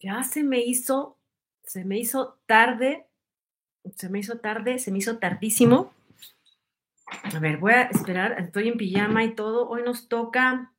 [0.00, 1.18] Ya se me hizo,
[1.62, 3.06] se me hizo tarde,
[3.94, 5.92] se me hizo tarde, se me hizo tardísimo.
[7.22, 9.68] A ver, voy a esperar, estoy en pijama y todo.
[9.68, 10.72] Hoy nos toca,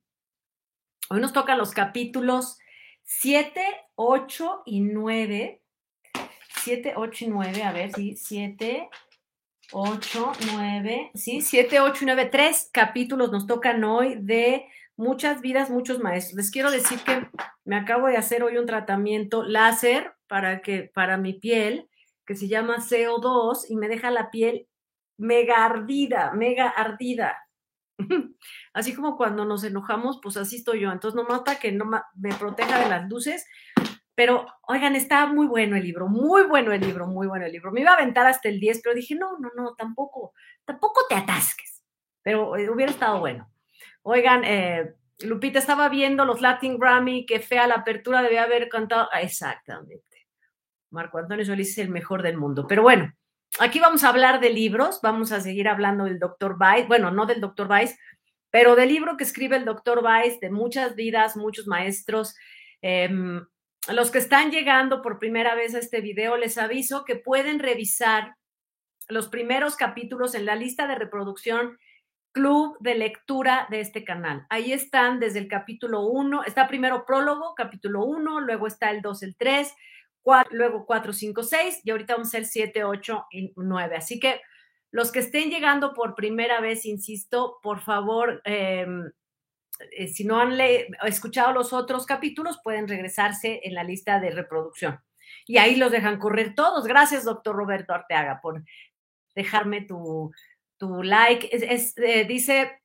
[1.09, 2.57] hoy nos tocan los capítulos
[3.03, 3.63] 7,
[3.95, 5.61] 8 y 9.
[6.63, 8.89] 7, 8 y 9, a ver, sí, 7,
[9.71, 14.65] 8, 9, sí, 7, 8 y 9, tres capítulos nos tocan hoy de
[14.97, 16.35] muchas vidas, muchos maestros.
[16.35, 17.27] Les quiero decir que
[17.65, 21.89] me acabo de hacer hoy un tratamiento láser para que para mi piel
[22.25, 24.67] que se llama CO2 y me deja la piel
[25.17, 27.37] mega ardida, mega ardida.
[28.73, 30.91] Así como cuando nos enojamos, pues así estoy yo.
[30.91, 33.45] Entonces, no mata que no me proteja de las luces.
[34.15, 37.71] Pero, oigan, está muy bueno el libro, muy bueno el libro, muy bueno el libro.
[37.71, 40.33] Me iba a aventar hasta el 10, pero dije, no, no, no, tampoco,
[40.65, 41.83] tampoco te atasques.
[42.23, 43.50] Pero eh, hubiera estado bueno.
[44.03, 49.09] Oigan, eh, Lupita estaba viendo los Latin Grammy, qué fea la apertura, debía haber cantado.
[49.11, 50.27] Ah, exactamente.
[50.89, 52.65] Marco Antonio Solís es el mejor del mundo.
[52.67, 53.13] Pero bueno,
[53.59, 57.25] aquí vamos a hablar de libros, vamos a seguir hablando del doctor Weiss, bueno, no
[57.25, 57.97] del doctor Weiss,
[58.49, 62.35] pero del libro que escribe el doctor Weiss, de muchas vidas, muchos maestros.
[62.81, 63.45] Em,
[63.89, 68.35] los que están llegando por primera vez a este video, les aviso que pueden revisar
[69.07, 71.77] los primeros capítulos en la lista de reproducción
[72.31, 74.45] club de lectura de este canal.
[74.49, 79.23] Ahí están desde el capítulo 1, está primero prólogo, capítulo 1, luego está el 2,
[79.23, 79.73] el 3,
[80.51, 83.95] luego 4, 5, 6 y ahorita vamos a hacer 7, 8 y 9.
[83.95, 84.41] Así que
[84.91, 88.85] los que estén llegando por primera vez, insisto, por favor, eh,
[89.91, 90.59] eh, si no han
[91.05, 94.99] escuchado los otros capítulos, pueden regresarse en la lista de reproducción.
[95.47, 96.85] Y ahí los dejan correr todos.
[96.85, 98.63] Gracias, doctor Roberto Arteaga, por
[99.33, 100.31] dejarme tu,
[100.81, 101.47] tu like.
[101.51, 102.81] Eh, dice,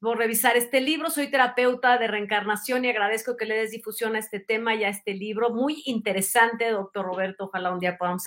[0.00, 4.18] por revisar este libro, soy terapeuta de reencarnación y agradezco que le des difusión a
[4.18, 5.50] este tema y a este libro.
[5.50, 7.44] Muy interesante, doctor Roberto.
[7.44, 8.24] Ojalá un día podamos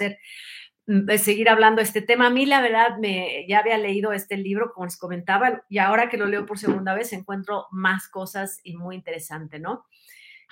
[0.88, 2.28] mm, seguir hablando de este tema.
[2.28, 6.08] A mí, la verdad, me, ya había leído este libro, como les comentaba, y ahora
[6.08, 9.86] que lo leo por segunda vez, encuentro más cosas y muy interesante, ¿no?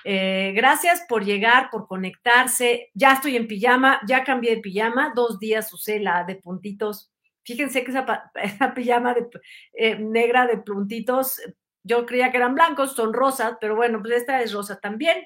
[0.04, 2.92] Eh, gracias por llegar, por conectarse.
[2.94, 7.13] Ya estoy en pijama, ya cambié de pijama, dos días usé la de puntitos
[7.44, 8.32] Fíjense que esa,
[8.76, 9.16] pijama
[9.74, 11.42] eh, negra de puntitos,
[11.84, 15.26] yo creía que eran blancos, son rosas, pero bueno, pues esta es rosa también.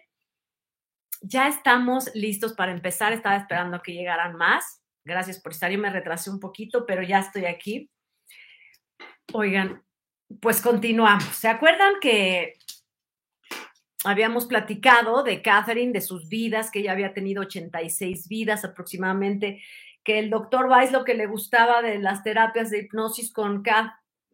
[1.21, 3.13] Ya estamos listos para empezar.
[3.13, 4.81] Estaba esperando que llegaran más.
[5.03, 5.71] Gracias por estar.
[5.71, 7.89] Yo me retrasé un poquito, pero ya estoy aquí.
[9.33, 9.83] Oigan,
[10.41, 11.25] pues continuamos.
[11.25, 12.53] ¿Se acuerdan que
[14.03, 19.61] habíamos platicado de Catherine, de sus vidas, que ella había tenido 86 vidas aproximadamente
[20.07, 23.61] que el doctor Weiss lo que le gustaba de las terapias de hipnosis con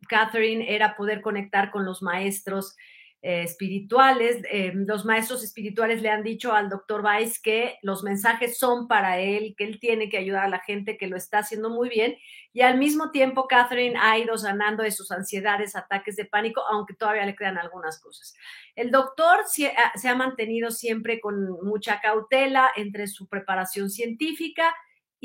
[0.08, 2.76] Catherine era poder conectar con los maestros
[3.24, 4.44] eh, espirituales.
[4.52, 9.18] Eh, los maestros espirituales le han dicho al doctor Weiss que los mensajes son para
[9.18, 12.18] él, que él tiene que ayudar a la gente, que lo está haciendo muy bien.
[12.54, 16.94] Y al mismo tiempo, Catherine ha ido sanando de sus ansiedades, ataques de pánico, aunque
[16.94, 18.36] todavía le crean algunas cosas.
[18.76, 24.72] El doctor se ha mantenido siempre con mucha cautela entre su preparación científica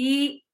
[0.00, 0.46] y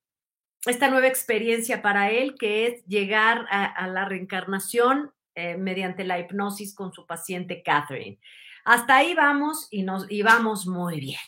[0.65, 6.75] esta nueva experiencia para él, que es llegar a, la reencarnación eh, mediante la hipnosis
[6.75, 8.19] con su paciente Catherine.
[8.65, 11.21] Hasta ahí vamos y nos y vamos muy bien.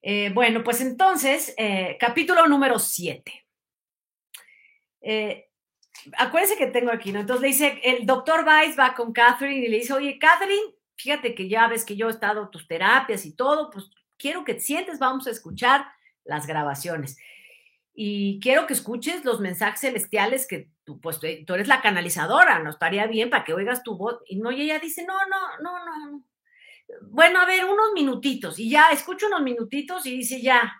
[0.00, 3.44] Eh, bueno, pues entonces, eh, capítulo número 7.
[6.18, 7.18] acuérdense que tengo aquí, ¿no?
[7.18, 11.34] Entonces le dice, el doctor Weiss va con Catherine y le dice, oye, Catherine, fíjate
[11.34, 14.60] que ya ves que yo he estado tus terapias y todo, pues quiero que te
[14.60, 15.84] sientes, vamos a escuchar
[16.24, 17.16] las grabaciones.
[17.94, 22.70] Y quiero que escuches los mensajes celestiales que tú, pues, tú eres la canalizadora, no
[22.70, 24.20] estaría bien para que oigas tu voz.
[24.26, 26.24] Y no, y ella dice, no, no, no, no.
[27.02, 30.72] bueno, a ver, unos minutitos, y ya escucho unos minutitos y dice, ya,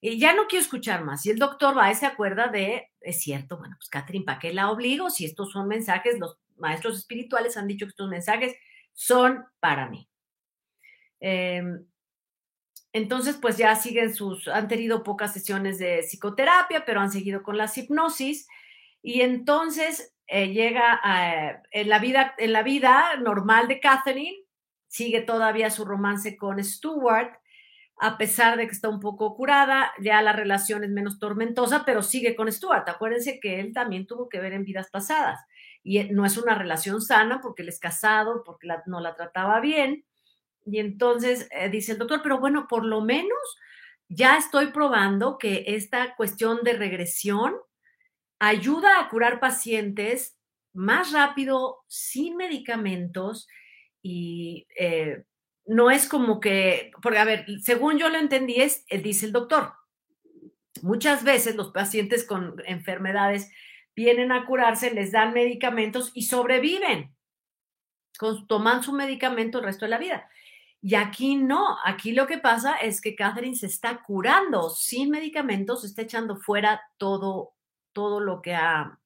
[0.00, 1.24] y ya no quiero escuchar más.
[1.24, 4.70] Y el doctor va se acuerda de, es cierto, bueno, pues Catherine, ¿para qué la
[4.70, 5.10] obligo?
[5.10, 8.54] Si estos son mensajes, los maestros espirituales han dicho que estos mensajes
[8.92, 10.08] son para mí.
[11.20, 11.86] Em,
[12.92, 17.56] entonces, pues ya siguen sus, han tenido pocas sesiones de psicoterapia, pero han seguido con
[17.56, 18.48] las hipnosis.
[19.02, 24.36] Y entonces eh, llega a, en, la vida, en la vida normal de Catherine,
[24.88, 27.34] sigue todavía su romance con Stuart,
[27.98, 32.02] a pesar de que está un poco curada, ya la relación es menos tormentosa, pero
[32.02, 32.88] sigue con Stuart.
[32.88, 35.40] Acuérdense que él también tuvo que ver en vidas pasadas.
[35.82, 39.60] Y eh, no es una relación sana porque él es casado, porque no la trataba
[39.60, 40.04] bien
[40.64, 43.58] y entonces eh, dice el doctor, pero bueno, por lo menos
[44.08, 47.54] ya estoy probando que esta cuestión de regresión
[48.38, 50.36] ayuda a curar pacientes
[50.74, 53.48] más rápido, sin medicamentos
[54.02, 55.24] y eh,
[55.64, 59.32] no es como que, porque a ver, según yo lo entendí, es, eh, dice el
[59.32, 59.74] doctor,
[60.82, 63.50] muchas veces los pacientes con enfermedades
[63.94, 67.14] vienen a curarse, les dan medicamentos y sobreviven,
[68.48, 70.28] toman su medicamento el resto de la vida.
[70.84, 75.82] Y aquí no, aquí lo que pasa es que Catherine se está curando sin medicamentos,
[75.82, 77.52] se está echando fuera todo,
[77.92, 78.98] todo lo que ha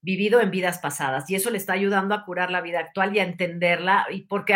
[0.00, 3.18] vivido en vidas pasadas y eso le está ayudando a curar la vida actual y
[3.18, 4.54] a entenderla y porque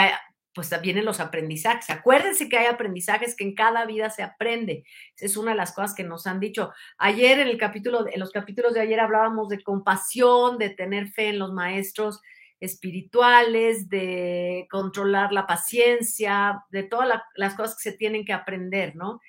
[0.55, 1.91] pues vienen los aprendizajes.
[1.91, 4.85] Acuérdense que hay aprendizajes que en cada vida se aprende.
[5.19, 6.73] Es una de las cosas que nos han dicho.
[6.97, 11.29] Ayer en el capítulo, en los capítulos de ayer hablábamos de compasión, de tener fe
[11.29, 12.23] en los maestros,
[12.61, 19.21] espirituales, de controlar la paciencia, de todas las cosas que se tienen que aprender, ¿no?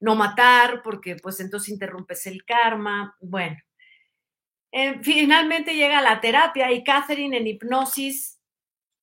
[0.00, 3.16] No matar, porque pues entonces interrumpes el karma.
[3.20, 3.56] Bueno,
[4.72, 8.40] eh, finalmente llega la terapia y Catherine en hipnosis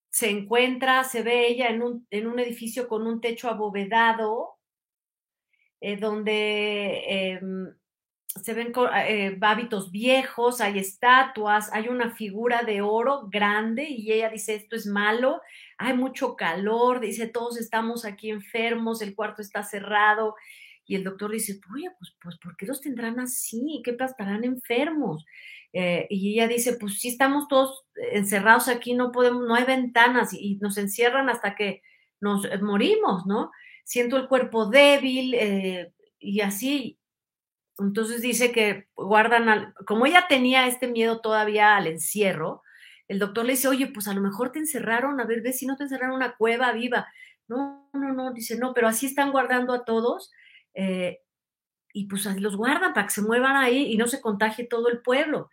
[0.10, 4.58] se encuentra, se ve ella en un, en un edificio con un techo abovedado,
[5.80, 7.76] eh, donde em,
[8.38, 8.74] se ven
[9.08, 14.76] eh, hábitos viejos, hay estatuas, hay una figura de oro grande y ella dice, esto
[14.76, 15.42] es malo,
[15.78, 20.36] hay mucho calor, dice, todos estamos aquí enfermos, el cuarto está cerrado.
[20.86, 23.82] Y el doctor dice, oye, pues, pues ¿por qué los tendrán así?
[23.84, 25.26] ¿Qué estarán enfermos?
[25.74, 30.34] Eh, y ella dice, pues sí estamos todos encerrados aquí, no podemos, no hay ventanas
[30.34, 31.82] y, nos encierran hasta que
[32.22, 33.52] nos eh, morimos, ¿no?
[33.84, 35.36] Siento el cuerpo débil
[36.20, 36.98] y así.
[37.80, 42.64] Entonces dice que guardan, como ella tenía este miedo todavía al encierro,
[43.08, 45.66] el doctor le dice, oye, pues a lo mejor te encerraron, a ver, ve si
[45.66, 47.08] no te encerraron en una cueva viva.
[47.48, 50.32] No, no, no, dice, no, pero así están guardando a todos
[50.74, 51.22] eh,
[51.94, 55.02] y pues los guardan para que se muevan ahí y no se contagie todo el
[55.02, 55.50] pueblo.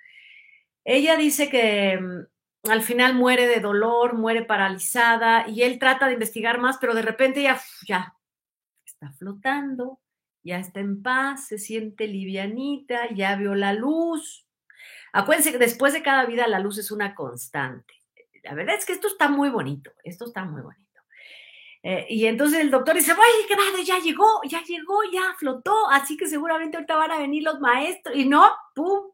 [0.84, 6.14] Ella dice que mm, al final muere de dolor, muere paralizada y él trata de
[6.14, 8.16] investigar más, pero de repente ya, ya
[8.84, 10.00] está flotando,
[10.44, 14.46] ya está en paz, se siente livianita, ya vio la luz.
[15.12, 17.94] Acuérdense que después de cada vida la luz es una constante.
[18.42, 20.84] La verdad es que esto está muy bonito, esto está muy bonito.
[21.82, 23.84] Eh, y entonces el doctor dice, ¡ay, qué madre!
[23.84, 28.16] Ya llegó, ya llegó, ya flotó, así que seguramente ahorita van a venir los maestros.
[28.16, 29.12] Y no, ¡pum!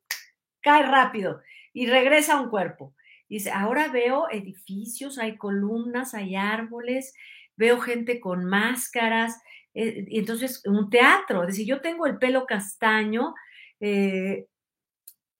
[0.60, 1.40] Cae rápido
[1.72, 2.94] y regresa a un cuerpo.
[3.28, 7.14] Dice, ahora veo edificios, hay columnas, hay árboles,
[7.56, 9.40] veo gente con máscaras,
[9.74, 13.34] eh, y entonces, un teatro, es decir, yo tengo el pelo castaño,
[13.80, 14.46] eh,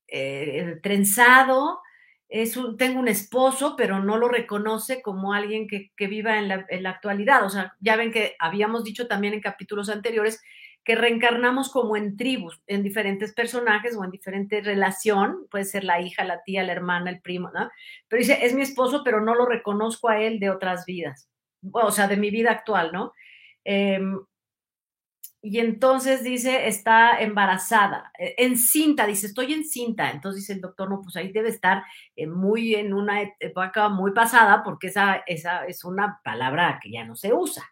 [0.09, 1.81] eh, trenzado,
[2.29, 6.85] es tengo un esposo, pero no lo reconoce como alguien que, viva en la, en
[6.85, 7.45] la, actualidad.
[7.45, 10.41] O sea, ya ven que habíamos dicho también en capítulos anteriores
[10.85, 16.01] que reencarnamos como en tribus, en diferentes personajes o en diferente relación, puede ser la
[16.01, 17.71] hija, la tía, la hermana, el primo, ¿no?
[18.09, 21.29] Pero dice, es mi esposo, pero no lo reconozco a él de otras vidas,
[21.73, 23.13] o sea, de mi vida actual, ¿no?
[23.65, 24.19] Em,
[25.43, 30.11] y entonces dice, está embarazada, e, encinta, dice, estoy encinta.
[30.11, 31.83] Entonces dice el doctor, no, pues ahí debe estar
[32.17, 37.05] eh, muy en una época muy pasada, porque esa, esa es una palabra que ya
[37.05, 37.65] no se usa.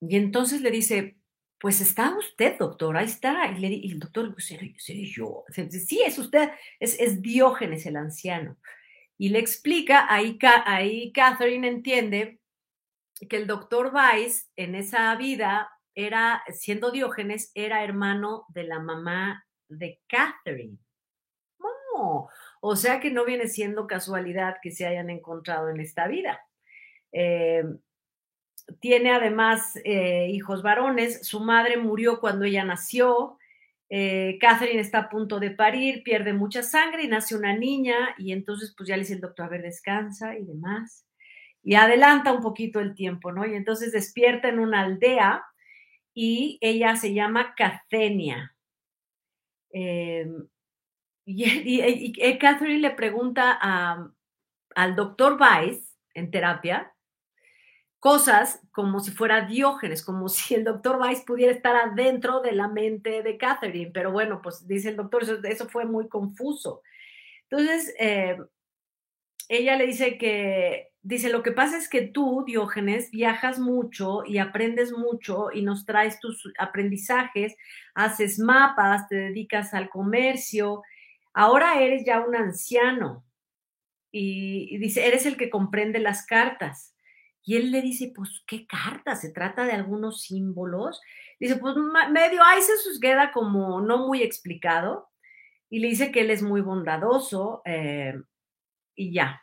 [0.00, 1.16] Y entonces le dice,
[1.58, 3.50] pues está usted, doctor, ahí está.
[3.50, 4.74] Y, le, el doctor, pues ¿seré,
[5.06, 5.44] yo?
[5.70, 8.58] Sí, es usted, es, es Diógenes el anciano.
[9.18, 12.37] Y le explica, ahí, ahí Catherine entiende
[13.28, 19.44] que el doctor Weiss en esa vida era, siendo Diógenes, era hermano de la mamá
[19.68, 20.78] de Catherine.
[22.60, 26.40] o sea que no viene siendo casualidad que se hayan encontrado en esta vida.
[27.12, 27.64] Eh,
[28.80, 33.38] tiene además eh, hijos varones, su madre murió cuando ella nació,
[33.90, 38.32] eh, Catherine está a punto de parir, pierde mucha sangre y nace una niña y
[38.32, 41.07] entonces pues ya le dice el doctor, a ver, descansa y demás.
[41.68, 43.44] Y adelanta un poquito el tiempo, ¿no?
[43.44, 45.44] Y entonces despierta en una aldea
[46.14, 48.56] y ella se llama Cathenia.
[49.70, 50.48] Em,
[51.26, 53.58] y, Catherine le pregunta
[54.74, 56.90] al doctor Weiss en terapia
[57.98, 62.68] cosas como si fuera Diógenes, como si el doctor Weiss pudiera estar adentro de la
[62.68, 66.80] mente de Catherine, pero bueno, pues dice el doctor, eso, fue muy confuso.
[67.50, 68.38] Entonces, eh,
[69.48, 74.38] ella le dice que, dice, lo que pasa es que tú, Diógenes, viajas mucho y
[74.38, 77.56] aprendes mucho y nos traes tus aprendizajes,
[77.94, 80.82] haces mapas, te dedicas al comercio,
[81.32, 83.24] ahora eres ya un anciano
[84.10, 86.94] y, dice, eres el que comprende las cartas.
[87.42, 89.22] Y él le dice, pues, ¿qué cartas?
[89.22, 91.00] ¿Se trata de algunos símbolos?
[91.40, 91.74] Dice, pues
[92.10, 95.08] medio ahí se queda como no muy explicado.
[95.70, 98.14] Y le dice que él es muy bondadoso eh,
[98.98, 99.42] y ya.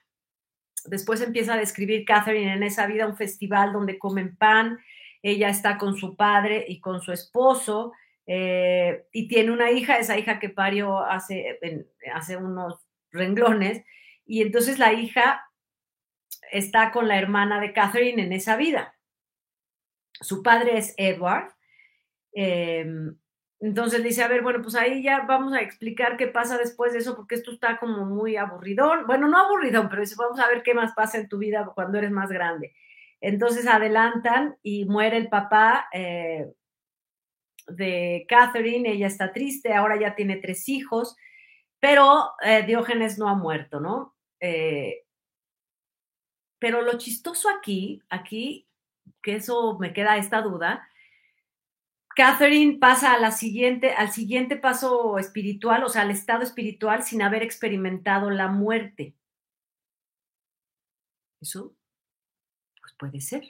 [0.83, 4.77] Después empieza a describir Catherine en esa vida un festival donde comen pan.
[5.24, 7.93] Ella está con su padre y con su esposo
[8.27, 11.59] eh, y tiene una hija, esa hija que parió hace,
[12.13, 13.83] hace unos renglones.
[14.25, 15.50] Y entonces la hija
[16.51, 18.95] está con la hermana de Catherine en esa vida.
[20.21, 21.53] Su padre es Edward.
[22.33, 23.17] Em,
[23.59, 27.00] entonces dice, a ver, bueno, pues ahí ya vamos a explicar qué pasa después de
[27.00, 29.07] eso, porque esto está como muy aburridón.
[29.07, 32.12] Bueno, no aburridón, pero vamos a ver qué más pasa en tu vida cuando eres
[32.12, 32.75] más grande.
[33.21, 36.51] Entonces adelantan y muere el papá eh,
[37.67, 41.15] de Catherine, ella está triste, ahora ya tiene tres hijos,
[41.79, 44.15] pero eh, Diógenes no ha muerto, ¿no?
[44.39, 45.05] Eh,
[46.59, 48.67] pero lo chistoso aquí, aquí,
[49.21, 50.88] que eso me queda esta duda,
[52.15, 57.22] Catherine pasa a la siguiente, al siguiente paso espiritual, o sea, al estado espiritual sin
[57.22, 59.13] haber experimentado la muerte.
[61.41, 61.74] Eso,
[62.81, 63.43] pues puede ser.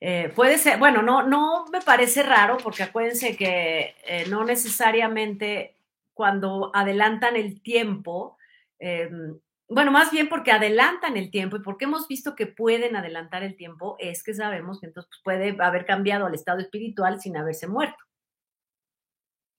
[0.00, 5.76] Eh, puede ser, bueno, no, no me parece raro porque acuérdense que eh, no necesariamente
[6.14, 8.36] cuando adelantan el tiempo,
[8.78, 9.38] em,
[9.70, 13.56] bueno, más bien porque adelantan el tiempo y porque hemos visto que pueden adelantar el
[13.56, 17.68] tiempo, es que sabemos que entonces pues, puede haber cambiado al estado espiritual sin haberse
[17.68, 18.04] muerto.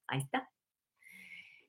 [0.08, 0.50] Ahí está.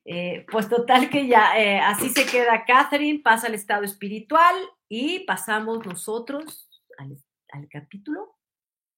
[0.05, 4.53] Eh, pues total que ya eh, así se queda Catherine, pasa al estado espiritual
[4.89, 8.35] y pasamos nosotros al, capítulo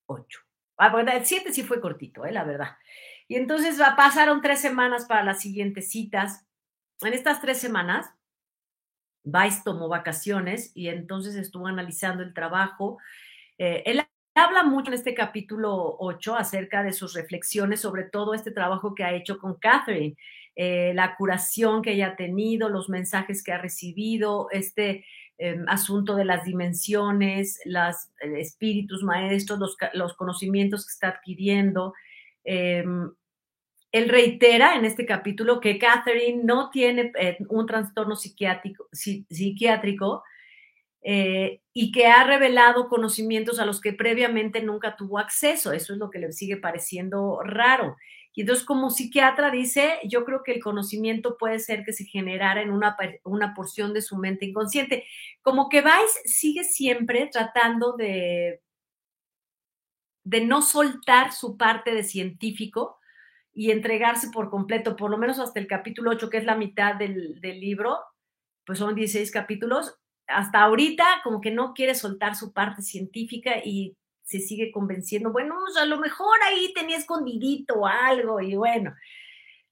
[0.08, 0.40] 8.
[0.78, 2.78] Ah, bueno, el 7 sí fue cortito, eh, la verdad.
[3.28, 6.48] Y entonces pasaron tres semanas para las siguientes citas.
[7.02, 8.12] En estas tres semanas,
[9.26, 13.00] Vice tomó vacaciones y entonces estuvo analizando el trabajo.
[13.58, 14.06] Eh, él
[14.36, 19.04] habla mucho en este capítulo 8 acerca de sus reflexiones sobre todo este trabajo que
[19.04, 20.16] ha hecho con Catherine,
[20.56, 25.06] eh, la curación que ella ha tenido, los mensajes que ha recibido, este
[25.38, 31.94] em, asunto de las dimensiones, los eh, espíritus maestros, los, los, conocimientos que está adquiriendo.
[33.96, 40.22] Él reitera en este capítulo que Catherine no tiene eh, un trastorno psiquiátrico, psiquiátrico
[41.02, 45.72] eh, y que ha revelado conocimientos a los que previamente nunca tuvo acceso.
[45.72, 47.96] Eso es lo que le sigue pareciendo raro.
[48.34, 52.62] Y entonces como psiquiatra dice, yo creo que el conocimiento puede ser que se generara
[52.62, 55.06] en una, una porción de su mente inconsciente.
[55.42, 58.60] Como que Weiss sigue siempre tratando de,
[60.26, 63.00] de no soltar su parte de científico,
[63.56, 66.96] y entregarse por completo, por lo menos hasta el capítulo 8, que es la mitad
[66.96, 68.00] del, libro,
[68.66, 69.98] pues son 16 capítulos,
[70.28, 75.56] hasta ahorita como que no quiere soltar su parte científica y se sigue convenciendo, bueno,
[75.80, 78.94] a lo mejor ahí tenía escondidito algo y bueno,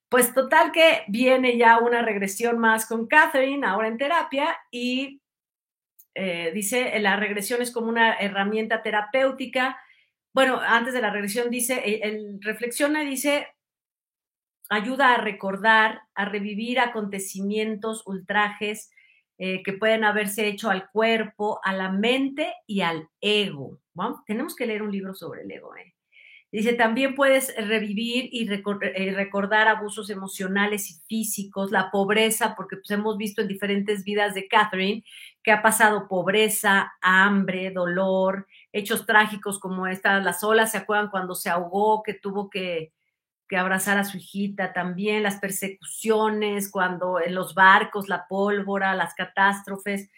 [0.07, 5.19] pues total que viene ya una regresión más con Catherine, ahora en terapia, y
[6.15, 9.77] eh, dice, la regresión es como una herramienta terapéutica.
[10.31, 13.47] Bueno, antes de la regresión dice, él reflexiona y dice,
[14.69, 18.91] ayuda a recordar, a revivir acontecimientos, ultrajes
[19.37, 23.79] eh, que pueden haberse hecho al cuerpo, a la mente y al ego.
[24.25, 25.75] Tenemos que leer un libro sobre el ego.
[25.75, 25.93] ¿eh?
[26.51, 32.91] Dice, también puedes revivir y eh, recordar abusos emocionales y físicos, la pobreza, porque pues,
[32.91, 35.03] hemos visto en diferentes vidas de Catherine
[35.43, 41.33] que ha pasado pobreza, hambre, dolor, hechos trágicos como esta, las olas, ¿se acuerdan cuando
[41.33, 42.93] se ahogó, que tuvo que,
[43.47, 49.13] que abrazar a su hijita, también las persecuciones, cuando en los barcos, la pólvora, las
[49.13, 50.09] catástrofes.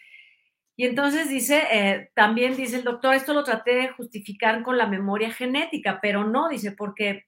[0.76, 4.86] Y entonces dice, eh, también dice el doctor, esto lo traté de justificar con la
[4.86, 7.26] memoria genética, pero no, dice, porque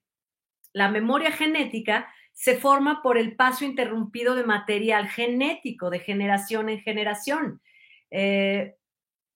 [0.73, 6.81] la memoria genética se forma por el paso interrumpido de material genético de generación en
[6.81, 7.61] generación.
[8.11, 8.77] Eh,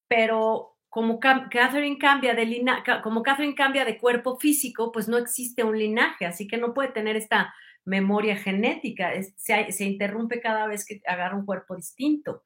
[0.07, 2.63] pero como Catherine cambia de
[3.03, 6.91] como Catherine cambia de cuerpo físico, pues no existe un linaje, así que no puede
[6.91, 7.55] tener esta
[7.87, 12.43] memoria genética, se, interrumpe cada vez que agarra un cuerpo distinto.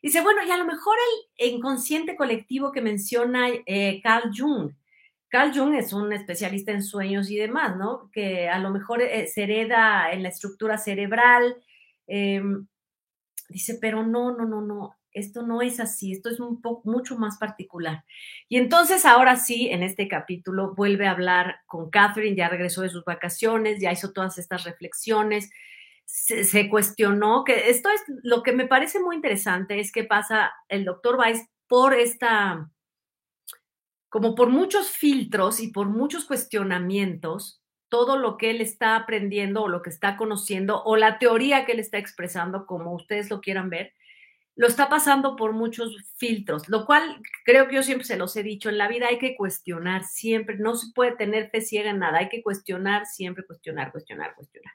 [0.00, 0.96] Dice, bueno, y a lo mejor
[1.36, 4.72] el inconsciente colectivo que menciona eh, Carl Jung.
[5.28, 8.10] Carl Jung es un especialista en sueños y demás, ¿no?
[8.10, 11.62] Que a lo mejor eh, se hereda en la estructura cerebral.
[12.06, 12.66] Em,
[13.50, 16.38] dice, pero no, no, no, no esto no es así, esto es
[16.84, 18.04] mucho más particular.
[18.48, 22.88] Y entonces ahora sí, en este capítulo vuelve a hablar con Catherine, ya regresó de
[22.88, 25.50] sus vacaciones, ya hizo todas estas reflexiones,
[26.04, 30.84] se, cuestionó, que esto es lo que me parece muy interesante, es que pasa el
[30.84, 32.70] doctor Weiss por esta,
[34.10, 39.68] como por muchos filtros y por muchos cuestionamientos, todo lo que él está aprendiendo o
[39.68, 43.70] lo que está conociendo o la teoría que él está expresando, como ustedes lo quieran
[43.70, 43.92] ver,
[44.54, 48.42] lo está pasando por muchos filtros, lo cual creo que yo siempre se los he
[48.42, 51.98] dicho, en la vida hay que cuestionar siempre, no se puede tener fe ciega en
[51.98, 54.74] nada, hay que cuestionar siempre, cuestionar, cuestionar, cuestionar.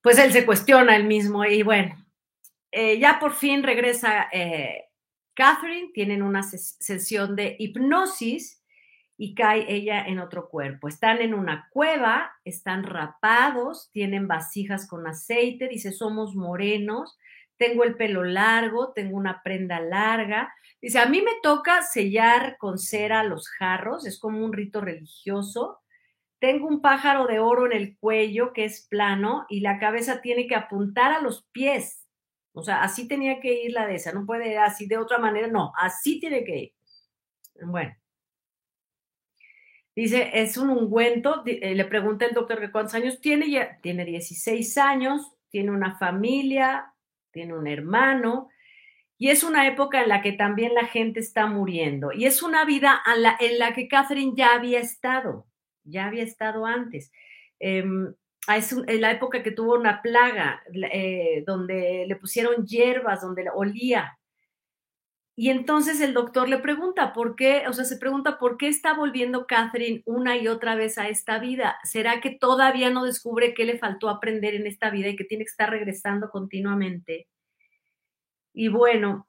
[0.00, 2.06] Pues él se cuestiona él mismo y bueno,
[2.70, 4.84] eh, ya por fin regresa eh,
[5.34, 8.62] Catherine, tienen una sesión de hipnosis
[9.16, 10.86] y cae ella en otro cuerpo.
[10.86, 17.18] Están en una cueva, están rapados, tienen vasijas con aceite, dice, somos morenos
[17.58, 20.54] tengo el pelo largo, tengo una prenda larga.
[20.80, 25.80] Dice, a mí me toca sellar con cera los jarros, es como un rito religioso.
[26.38, 30.46] Tengo un pájaro de oro en el cuello que es plano y la cabeza tiene
[30.46, 32.06] que apuntar a los pies.
[32.52, 35.18] O sea, así tenía que ir la de esa, no puede ir así de otra
[35.18, 36.72] manera, no, así tiene que ir.
[37.64, 37.94] Bueno.
[39.94, 44.04] Dice, es un ungüento, eh, le pregunta el doctor que cuántos años tiene, ya tiene
[44.04, 46.94] 16 años, tiene una familia,
[47.38, 48.48] tiene un hermano,
[49.16, 52.64] y es una época en la que también la gente está muriendo, y es una
[52.64, 53.00] vida
[53.38, 55.46] en la, que Catherine ya había estado,
[55.84, 57.12] ya había estado antes.
[57.60, 58.12] Em,
[58.52, 64.18] es la época que tuvo una plaga, eh, donde le pusieron hierbas, donde olía.
[65.40, 67.62] Y entonces el doctor le pregunta, ¿por qué?
[67.68, 71.38] O sea, se pregunta, ¿por qué está volviendo Catherine una y otra vez a esta
[71.38, 71.78] vida?
[71.84, 75.44] ¿Será que todavía no descubre qué le faltó aprender en esta vida y que tiene
[75.44, 77.28] que estar regresando continuamente?
[78.52, 79.28] Y bueno,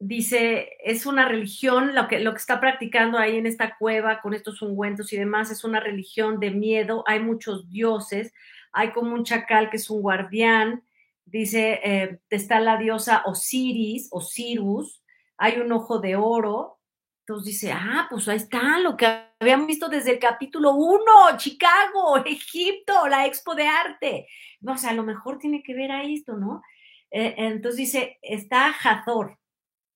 [0.00, 4.34] dice, es una religión, lo que, lo que está practicando ahí en esta cueva con
[4.34, 8.34] estos ungüentos y demás, es una religión de miedo, hay muchos dioses,
[8.72, 10.82] hay como un chacal que es un guardián,
[11.30, 15.02] dice, eh, está la diosa Osiris, Osirus,
[15.36, 16.80] hay un ojo de oro.
[17.20, 19.06] Entonces dice, ah, pues ahí está lo que
[19.38, 21.02] habíamos visto desde el capítulo 1,
[21.36, 24.26] Chicago, Egipto, la expo de arte.
[24.60, 26.62] No, o sea, a lo mejor tiene que ver a esto, ¿no?
[27.10, 29.38] Eh, entonces dice, está Hathor.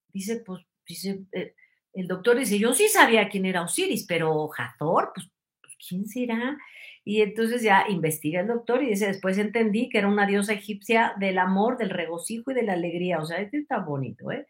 [0.09, 1.55] Dice, pues, dice, eh,
[1.95, 5.31] el doctor dice, yo sí sabía quién era Osiris, pero Hathor, pues,
[5.63, 6.59] pues ¿quién será?
[7.05, 11.15] Y entonces ya investiga el doctor y dice, después entendí que era una diosa egipcia
[11.19, 13.19] del amor, del regocijo y de la alegría.
[13.19, 14.47] O sea, este está bonito, ¿eh?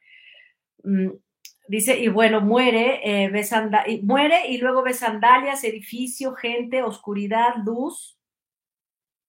[0.85, 1.13] Mm,
[1.69, 3.33] dice, y bueno, muere, eh,
[3.87, 8.19] y, muere y luego ve sandalias, edificio, gente, oscuridad, luz.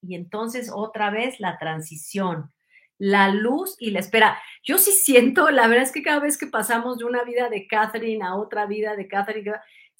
[0.01, 2.51] Y entonces otra vez la transición,
[2.97, 4.37] la luz y la espera.
[4.63, 7.67] Yo sí siento, la verdad es que cada vez que pasamos de una vida de
[7.67, 9.53] Catherine a otra vida de Catherine,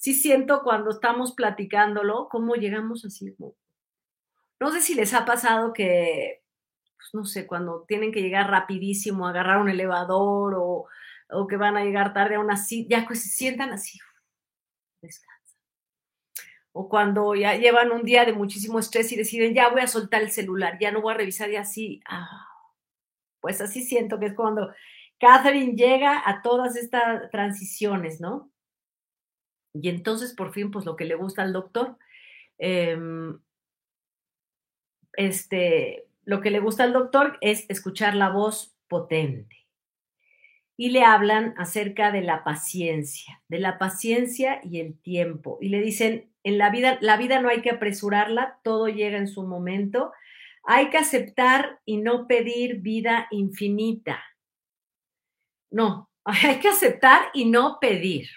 [0.03, 3.33] sí siento cuando estamos platicándolo, cómo llegamos así.
[4.59, 6.43] No sé si les ha pasado que,
[6.97, 10.87] pues, no sé, cuando tienen que llegar rapidísimo, agarrar un elevador o,
[11.29, 13.97] o que van a llegar tarde a una cita, ya pues se sientan así,
[15.01, 15.57] descansan.
[16.73, 20.21] O cuando ya llevan un día de muchísimo estrés y deciden, ya voy a soltar
[20.21, 22.45] el celular, ya no voy a revisar y así, ah,
[23.39, 24.73] pues así siento que es cuando
[25.17, 28.52] Catherine llega a todas estas transiciones, ¿no?
[29.73, 31.97] Y entonces, por fin, pues lo que le gusta al doctor,
[32.59, 33.39] em,
[35.13, 39.57] este, lo que le gusta al doctor es escuchar la voz potente.
[40.77, 45.57] Y le hablan acerca de la paciencia, de la paciencia y el tiempo.
[45.62, 49.27] Y le dicen, en la vida, la vida no hay que apresurarla, todo llega en
[49.27, 50.12] su momento.
[50.63, 54.23] Hay que aceptar y no pedir vida infinita.
[55.71, 58.29] No, hay que aceptar y no pedir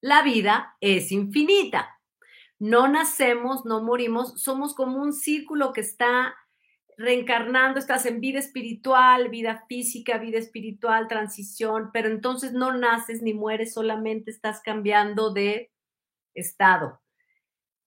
[0.00, 1.98] la vida es infinita.
[2.58, 6.34] No nacemos, no morimos, somos como un círculo que está
[6.96, 13.34] reencarnando, estás en vida espiritual, vida física, vida espiritual, transición, pero entonces no naces ni
[13.34, 15.70] mueres, solamente estás cambiando de
[16.34, 17.00] estado.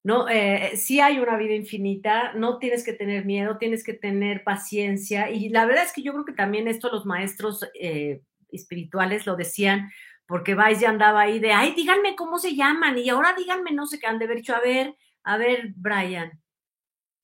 [0.03, 4.43] No, eh, sí hay una vida infinita, no tienes que tener miedo, tienes que tener
[4.43, 8.21] paciencia y la verdad es que yo creo que también esto los maestros eh,
[8.51, 9.91] espirituales lo decían
[10.27, 13.85] porque Vice ya andaba ahí de, ay, díganme cómo se llaman y ahora díganme no
[13.85, 16.41] sé qué han de haber dicho, a ver, a ver, Brian,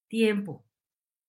[0.07, 0.65] tiempo,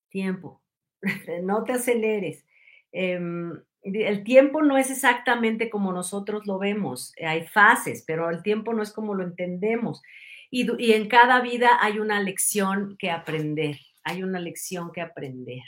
[0.08, 0.62] tiempo,
[1.42, 2.44] no te aceleres.
[2.92, 3.52] Em,
[3.82, 8.82] el tiempo no es exactamente como nosotros lo vemos, hay fases, pero el tiempo no
[8.82, 10.02] es como lo entendemos.
[10.50, 15.62] Y, y en cada vida hay una lección que aprender, hay una lección que aprender.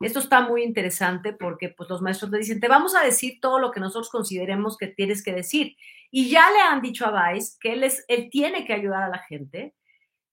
[0.00, 3.58] Esto está muy interesante porque pues, los maestros le dicen, te vamos a decir todo
[3.58, 5.76] lo que nosotros consideremos que tienes que decir.
[6.10, 9.08] Y ya le han dicho a Vice que él, es, él tiene que ayudar a
[9.08, 9.74] la gente.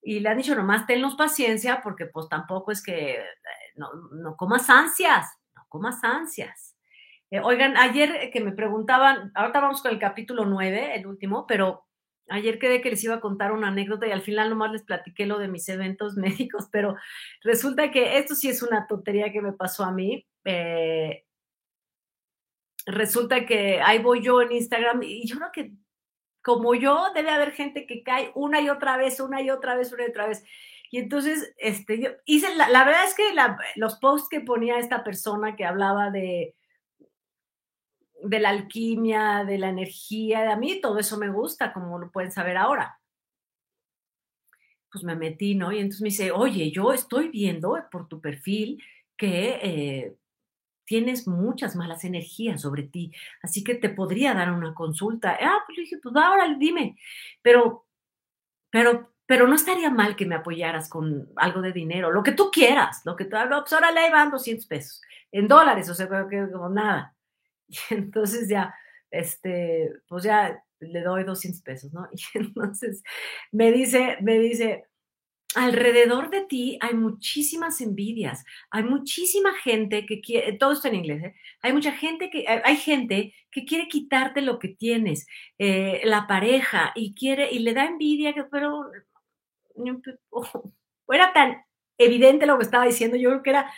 [0.02, 3.24] Y le han dicho, nomás tenlos paciencia porque pues tampoco es que eh,
[3.76, 6.76] no, no comas ansias, no comas ansias.
[7.32, 11.86] Eh, oigan, ayer que me preguntaban, ahorita vamos con el capítulo 9, el último, pero
[12.30, 15.26] Ayer quedé que les iba a contar una anécdota y al final nomás les platiqué
[15.26, 16.96] lo de mis eventos médicos, pero
[17.44, 20.26] resulta que esto sí es una tontería que me pasó a mí.
[20.46, 21.26] Eh,
[22.86, 25.72] resulta que ahí voy yo en Instagram y yo creo que
[26.42, 29.92] como yo debe haber gente que cae una y otra vez, una y otra vez,
[29.92, 30.44] una y otra vez.
[30.92, 33.24] Y entonces, este, yo hice, la, la verdad es que
[33.76, 36.56] los posts que ponía esta persona que hablaba de,
[38.26, 42.32] de la alquimia, de la energía, a mí todo eso me gusta, como lo pueden
[42.32, 43.00] saber ahora.
[44.92, 45.72] Pues me metí, ¿no?
[45.72, 48.82] Y entonces me dice, oye, yo estoy viendo por tu perfil
[49.18, 50.16] que eh,
[50.86, 53.12] tienes muchas malas energías sobre ti,
[53.42, 55.38] así que te podría dar una consulta.
[55.42, 56.98] Ah, pues le dije, pues ahora dime,
[57.42, 57.88] pero,
[58.70, 62.50] pero, pero no estaría mal que me apoyaras con algo de dinero, lo que tú
[62.52, 66.70] quieras, lo que tú, pues ahora le van 200 pesos, en dólares, o sea, como
[66.70, 67.15] nada.
[67.68, 68.74] Y entonces ya,
[69.12, 72.08] este, pues ya le doy 200 pesos, ¿no?
[72.14, 73.04] Y entonces
[73.52, 74.86] me dice, me dice,
[75.56, 81.24] alrededor de ti hay muchísimas envidias, hay muchísima gente que quiere, todo esto en inglés,
[81.24, 81.36] ¿eh?
[81.62, 85.26] hay mucha gente que, hay gente que quiere quitarte lo que tienes,
[85.58, 88.92] eh, la pareja, y quiere, y le da envidia, pero
[90.30, 90.72] oh,
[91.10, 91.64] era tan
[91.98, 93.72] evidente lo que estaba diciendo, yo creo que era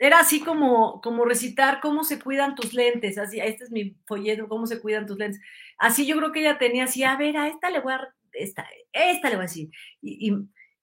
[0.00, 4.48] era así como, como recitar cómo se cuidan tus lentes, así, este es mi folleto,
[4.48, 5.42] cómo se cuidan tus lentes.
[5.76, 8.66] Así yo creo que ella tenía así, a ver, a esta le voy a, esta,
[8.94, 9.68] esta le voy a decir.
[10.00, 10.32] Y,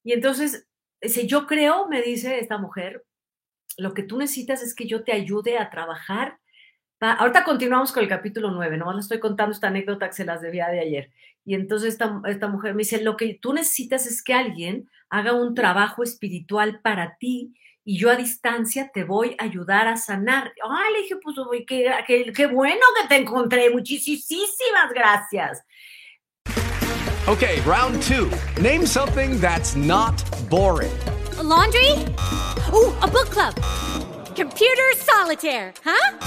[0.03, 0.67] y, entonces,
[1.01, 3.05] si yo creo, me dice esta mujer,
[3.77, 6.37] lo que tú necesitas es que yo te ayude a trabajar.
[6.99, 10.41] Ahorita continuamos con el capítulo 9, nomás le estoy contando esta anécdota que se las
[10.41, 11.11] debía de ayer.
[11.43, 15.33] Y entonces esta, esta mujer me dice, lo que tú necesitas es que alguien haga
[15.33, 17.55] un trabajo espiritual para ti
[17.87, 20.51] y yo a distancia te voy a ayudar a sanar.
[20.69, 23.69] Ay, le dije, pues, qué, qué, qué bueno que te encontré.
[23.69, 25.63] Muchísimas gracias.
[27.29, 28.29] Okay, round two.
[28.61, 30.91] Name something that's not boring.
[31.39, 31.91] A laundry?
[32.73, 33.55] Ooh, a book club.
[34.35, 36.17] Computer solitaire, huh?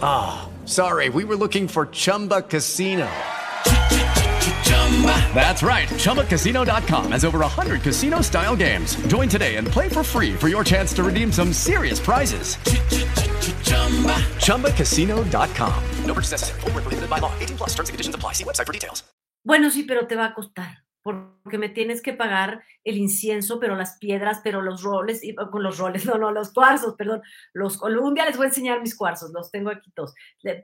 [0.00, 1.08] Ah, oh, sorry.
[1.08, 3.08] We were looking for Chumba Casino.
[5.32, 5.88] That's right.
[5.88, 8.96] ChumbaCasino.com has over 100 casino style games.
[9.06, 12.56] Join today and play for free for your chance to redeem some serious prizes.
[14.44, 15.84] ChumbaCasino.com.
[16.04, 16.60] No purchase necessary.
[16.62, 17.32] Full prohibited by law.
[17.38, 18.32] 18 plus terms and conditions apply.
[18.32, 19.04] See website for details.
[19.44, 20.84] Bueno, sí, pero te va a costar.
[21.02, 25.78] Porque me tienes que pagar el incienso, pero las piedras, pero los roles, con los
[25.78, 29.30] roles, no, no, los cuarzos, perdón, los, un día les voy a enseñar mis cuarzos,
[29.32, 30.14] los tengo aquí todos.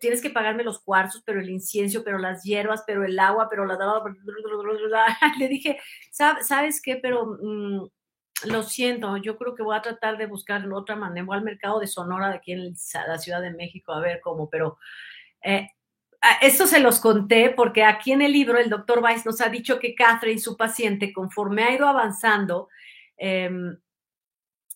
[0.00, 3.64] Tienes que pagarme los cuarzos, pero el incienso, pero las hierbas, pero el agua, pero
[3.64, 3.76] la...
[5.38, 5.78] Le dije,
[6.10, 6.96] ¿sabes qué?
[6.96, 7.38] Pero...
[7.40, 7.86] Mm,
[8.46, 11.24] lo siento, yo creo que voy a tratar de buscar otra manera.
[11.24, 12.74] Voy al mercado de Sonora de aquí en
[13.06, 14.76] la Ciudad de México a ver cómo, pero
[15.42, 15.68] eh,
[16.40, 19.78] esto se los conté porque aquí en el libro el doctor Weiss nos ha dicho
[19.78, 22.68] que Catherine, su paciente, conforme ha ido avanzando,
[23.16, 23.76] em,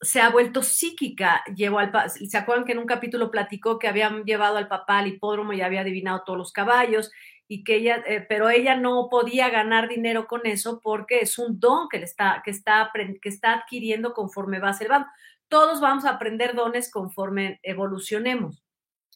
[0.00, 1.42] se ha vuelto psíquica.
[1.56, 5.08] Llevó al, ¿Se acuerdan que en un capítulo platicó que habían llevado al papá al
[5.08, 7.10] hipódromo y había adivinado todos los caballos?
[7.50, 11.58] y que ella, eh, pero ella no podía ganar dinero con eso porque es un
[11.58, 15.08] don que, le está, que, está, que está adquiriendo conforme va observando.
[15.48, 18.62] Todos vamos a aprender dones conforme evolucionemos.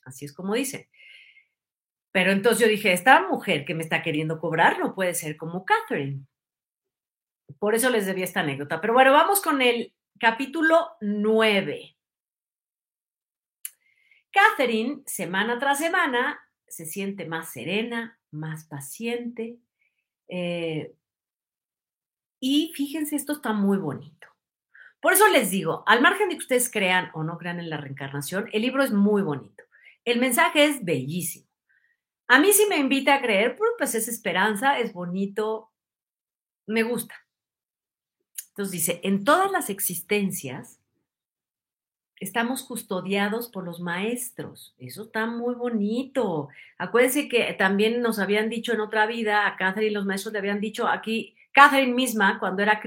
[0.07, 0.89] Así es como dice.
[2.13, 5.65] Pero entonces yo dije, esta mujer que me está queriendo cobrar no puede ser como
[5.65, 6.27] Catherine.
[7.59, 8.81] Por eso les debía esta anécdota.
[8.81, 11.97] Pero bueno, vamos con el capítulo 9.
[14.31, 19.59] Catherine, semana tras semana, se siente más serena, más paciente.
[20.29, 20.95] Eh,
[22.41, 24.29] y fíjense, esto está muy bonito.
[25.01, 27.77] Por eso les digo, al margen de que ustedes crean o no crean en la
[27.77, 29.65] reencarnación, el libro es muy bonito.
[30.05, 31.52] El mensaje es bellísimo.
[32.33, 35.71] A mí sí me invita a creer, pues es esperanza, es bonito,
[36.67, 37.15] me gusta.
[38.49, 40.81] Entonces dice, en todas las existencias,
[42.21, 44.75] estamos custodiados por los maestros.
[44.79, 46.49] Eso está muy bonito.
[46.79, 50.59] Acuérdense que también nos habían dicho en otra vida, a Catherine los maestros le habían
[50.59, 52.81] dicho aquí, Catherine misma, cuando era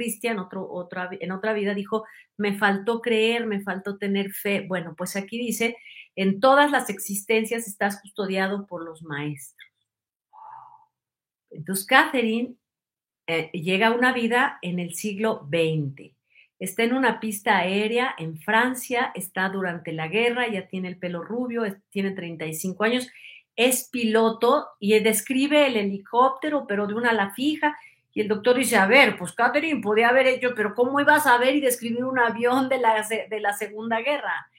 [0.72, 2.04] otra, en otra vida, dijo,
[2.36, 4.66] me faltó creer, me faltó tener fe.
[4.68, 5.78] Bueno, pues aquí dice,
[6.16, 9.70] en todas las existencias estás custodiado por los maestros.
[11.50, 12.56] Entonces, Catherine
[13.28, 16.14] eh, llega a una vida en el siglo XX.
[16.60, 21.22] Está en una pista aérea en Francia, está durante la guerra, ya tiene el pelo
[21.22, 23.10] rubio, tiene 35 años,
[23.56, 27.78] es piloto y describe el helicóptero, pero de una ala fija.
[28.14, 31.38] Y el doctor dice, a ver, pues Catherine podía haber hecho, pero ¿cómo ibas a
[31.38, 34.50] ver y describir un avión de la, de la Segunda Guerra?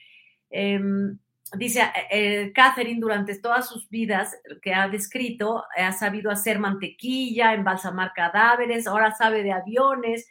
[0.51, 1.17] Em,
[1.55, 7.53] dice, eh, eh, Catherine durante todas sus vidas que ha descrito, ha sabido hacer mantequilla,
[7.53, 10.27] embalsamar cadáveres, ahora sabe de aviones,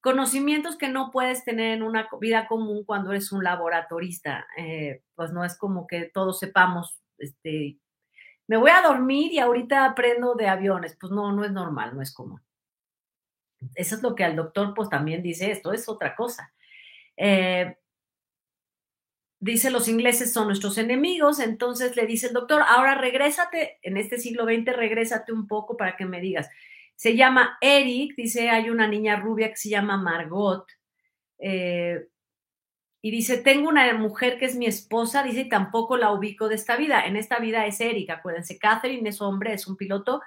[0.00, 4.46] conocimientos que no puedes tener en una vida común cuando eres un laboratorista.
[4.56, 7.78] Eh, pues no es como que todos sepamos, este,
[8.46, 10.96] me voy a dormir y ahorita aprendo de aviones.
[11.00, 12.40] Pues no, no es normal, no es común.
[13.74, 16.52] Eso es lo que al doctor pues también dice, esto es otra cosa.
[17.16, 17.76] Eh,
[19.38, 24.18] dice los ingleses son nuestros enemigos, entonces le dice el doctor, ahora regrésate, en este
[24.18, 26.48] siglo XX, regrésate un poco para que me digas,
[26.94, 30.66] se llama Eric, dice, hay una niña rubia que se llama Margot.
[31.38, 32.06] Eh,
[33.02, 36.76] y dice, tengo una mujer que es mi esposa, dice, tampoco la ubico de esta
[36.76, 37.06] vida.
[37.06, 40.22] En esta vida es Eric, acuérdense, Catherine es hombre, es un piloto,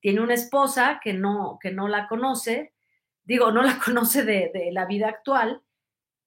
[0.00, 2.72] tiene una esposa que no, que no la conoce,
[3.24, 5.62] digo, no la conoce de, de la vida actual,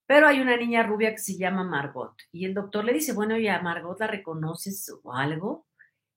[0.08, 2.16] pero hay una niña rubia que se llama Margot.
[2.32, 5.68] Y el doctor le dice, bueno, ya Margot la reconoces o algo.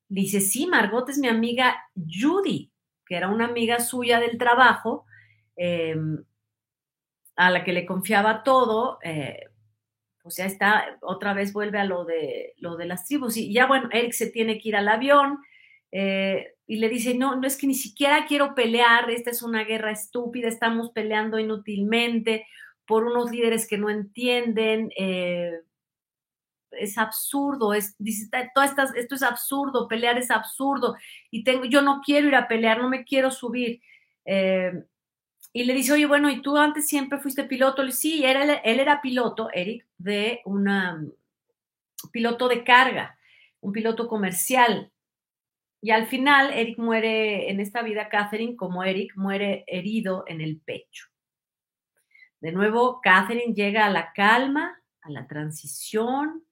[0.09, 2.73] Le dice, sí, Margot es mi amiga Judy
[3.11, 5.05] que era una amiga suya del trabajo,
[5.57, 6.25] em,
[7.35, 9.49] a la que le confiaba todo, eh,
[10.23, 13.37] pues ya está, otra vez vuelve a lo de, lo de las tribus.
[13.37, 15.41] Y ya bueno, Eric se tiene que ir al avión
[15.91, 19.65] eh, y le dice, no, no es que ni siquiera quiero pelear, esta es una
[19.65, 22.47] guerra estúpida, estamos peleando inútilmente
[22.91, 24.91] por unos líderes que no entienden.
[24.97, 25.53] Eh,
[26.73, 28.29] es absurdo, es, dice,
[28.97, 30.97] esto es absurdo, pelear es absurdo,
[31.31, 33.81] y tengo, yo no quiero ir a pelear, no me quiero subir.
[34.25, 34.73] Eh,
[35.53, 37.83] y le dice, oye, bueno, ¿y tú antes siempre fuiste piloto?
[37.85, 41.05] Le sí, era, él era piloto, Eric, de una
[42.13, 43.19] piloto de carga,
[43.61, 44.91] un piloto comercial.
[45.81, 50.59] Y al final, Eric muere en esta vida, Catherine, como Eric, muere herido en el
[50.59, 51.10] pecho.
[52.41, 56.45] De nuevo, Catherine llega a la calma, a la transición,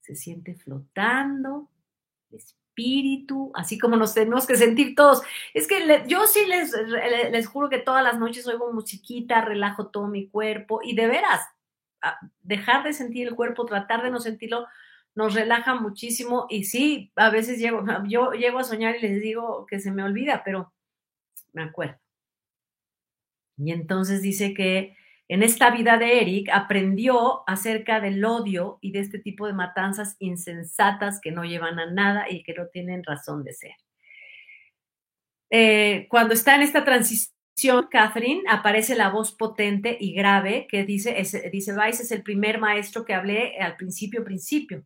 [0.00, 1.68] se siente flotando,
[2.72, 5.22] espíritu, así como nos tenemos que sentir todos.
[5.54, 10.28] Es que yo sí les, juro que todas las noches oigo musiquita, relajo todo mi
[10.28, 11.40] cuerpo y de veras,
[12.40, 14.66] dejar de sentir el cuerpo, tratar de no sentirlo,
[15.14, 19.66] nos relaja muchísimo y sí, a veces llego, yo llego a soñar y les digo
[19.66, 20.72] que se me olvida, pero
[21.52, 22.01] me acuerdo.
[23.56, 24.96] Y entonces dice que
[25.28, 30.16] en esta vida de Eric aprendió acerca del odio y de este tipo de matanzas
[30.18, 33.72] insensatas que no llevan a nada y que no tienen razón de ser.
[35.50, 37.32] Eh, cuando está en esta transición,
[37.90, 41.14] Catherine, aparece la voz potente y grave que dice,
[41.52, 44.84] dice Vice, es el primer maestro que hablé al principio, principio.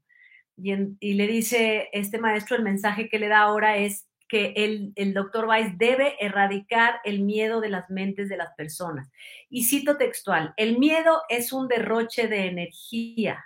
[0.57, 4.54] Y, y le dice este maestro, el mensaje que le da ahora es, que
[4.96, 9.10] el, doctor Weiss debe erradicar el miedo de las mentes de las personas.
[9.48, 13.44] Y cito textual, el miedo es un derroche de energía.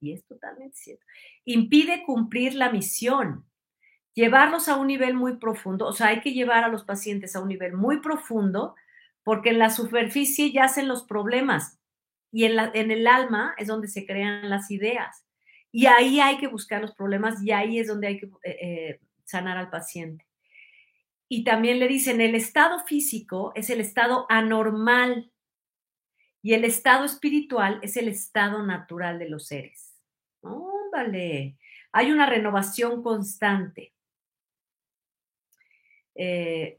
[0.00, 1.04] Y es totalmente cierto.
[1.44, 3.44] Impide cumplir la misión.
[4.14, 7.40] Llevarlos a un nivel muy profundo, o sea, hay que llevar a los pacientes a
[7.40, 8.76] un nivel muy profundo
[9.24, 11.80] porque en la superficie yacen los problemas
[12.30, 15.24] y en, la, en el alma es donde se crean las ideas.
[15.72, 19.00] Y ahí hay que buscar los problemas y ahí es donde hay que eh, eh,
[19.24, 20.26] sanar al paciente.
[21.28, 25.32] Y también le dicen, el estado físico es el estado anormal
[26.42, 29.94] y el estado espiritual es el estado natural de los seres.
[30.42, 31.56] Óndale,
[31.92, 33.94] hay una renovación constante.
[36.14, 36.78] Eh,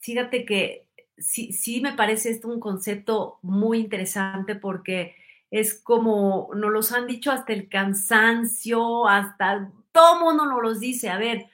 [0.00, 5.14] fíjate que sí, sí me parece esto un concepto muy interesante porque
[5.50, 11.10] es como nos los han dicho hasta el cansancio, hasta todo mundo nos los dice,
[11.10, 11.46] a ver,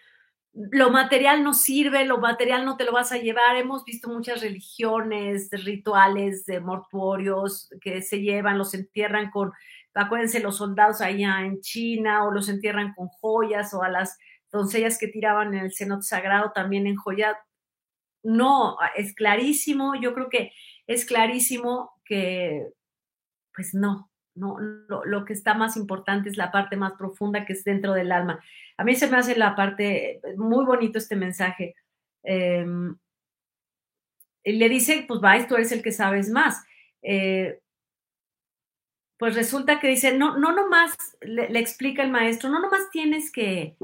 [0.52, 3.56] lo material no sirve, lo material no te lo vas a llevar.
[3.56, 9.54] Hemos visto muchas religiones, rituales de mortuorios que se llevan, los entierran con,
[9.94, 14.18] acuérdense, los soldados allá en China, o los entierran con joyas, o a las
[14.52, 17.38] doncellas que tiraban en el cenote sagrado también en joya.
[18.22, 20.52] No, es clarísimo, yo creo que
[20.86, 22.68] es clarísimo que,
[23.54, 27.62] pues no, No, lo, que está más importante es la parte más profunda que es
[27.62, 28.40] dentro del alma.
[28.76, 31.76] A mí se me hace la parte, muy bonito este mensaje.
[32.24, 32.66] Eh,
[34.44, 36.64] le dice, pues vais, tú eres el que sabes más.
[37.02, 37.60] Eh,
[39.18, 43.30] pues resulta que dice, no, no nomás, le, le, explica el maestro, no nomás tienes
[43.30, 43.76] que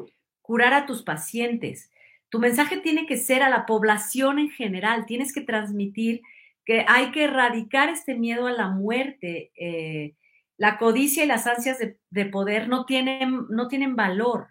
[0.42, 1.90] curar a tus pacientes,
[2.30, 6.22] tu mensaje tiene que ser a la población en general, tienes que transmitir
[6.64, 9.50] que hay que erradicar este miedo a la muerte.
[9.56, 10.14] Eh,
[10.60, 14.48] la codicia y las ansias de, de poder no tienen, no tienen valor.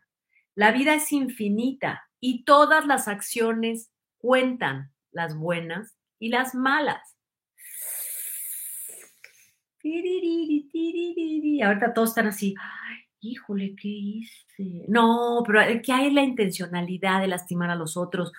[0.56, 7.16] La vida es infinita y todas las acciones cuentan, las buenas y las malas.
[11.64, 14.86] Ahorita todos están así, ay, híjole, ¿qué hice?
[14.88, 18.32] No, pero ¿qué hay la intencionalidad de lastimar a los otros?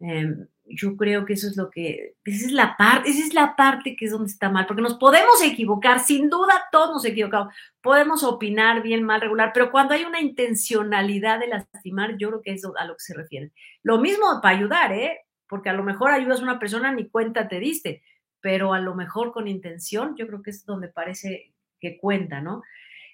[0.00, 0.34] Eh,
[0.66, 3.96] yo creo que eso es lo que, esa es la parte, esa es la parte
[3.96, 8.24] que es donde está mal, porque nos podemos equivocar, sin duda todos nos equivocamos, podemos
[8.24, 12.64] opinar bien, mal, regular, pero cuando hay una intencionalidad de lastimar, yo creo que es
[12.64, 13.52] a lo que se refiere.
[13.82, 15.20] Lo mismo para ayudar, ¿eh?
[15.48, 18.02] Porque a lo mejor ayudas a una persona ni cuenta te diste,
[18.40, 22.62] pero a lo mejor con intención, yo creo que es donde parece que cuenta, ¿no?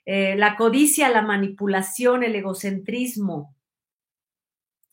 [0.07, 3.55] Eh, la codicia, la manipulación, el egocentrismo,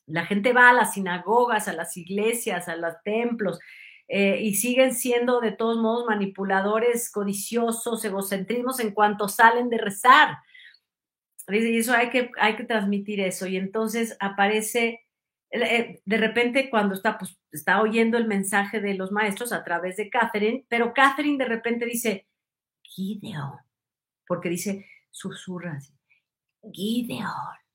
[0.07, 3.59] la gente va a las sinagogas, a las iglesias, a los templos
[4.07, 10.37] eh, y siguen siendo de todos modos manipuladores, codiciosos, egocentrismos en cuanto salen de rezar.
[11.49, 13.47] Y eso hay que, hay que transmitir eso.
[13.47, 15.05] Y entonces aparece,
[15.51, 19.97] eh, de repente cuando está, pues, está oyendo el mensaje de los maestros a través
[19.97, 22.27] de Catherine, pero Catherine de repente dice,
[22.83, 23.57] Gideon,
[24.25, 25.79] porque dice, susurra
[26.71, 27.66] Gideon.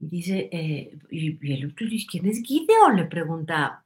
[0.00, 2.96] Y dice, eh, y, el otro dice, ¿quién es Gideon?
[2.96, 3.84] Le pregunta,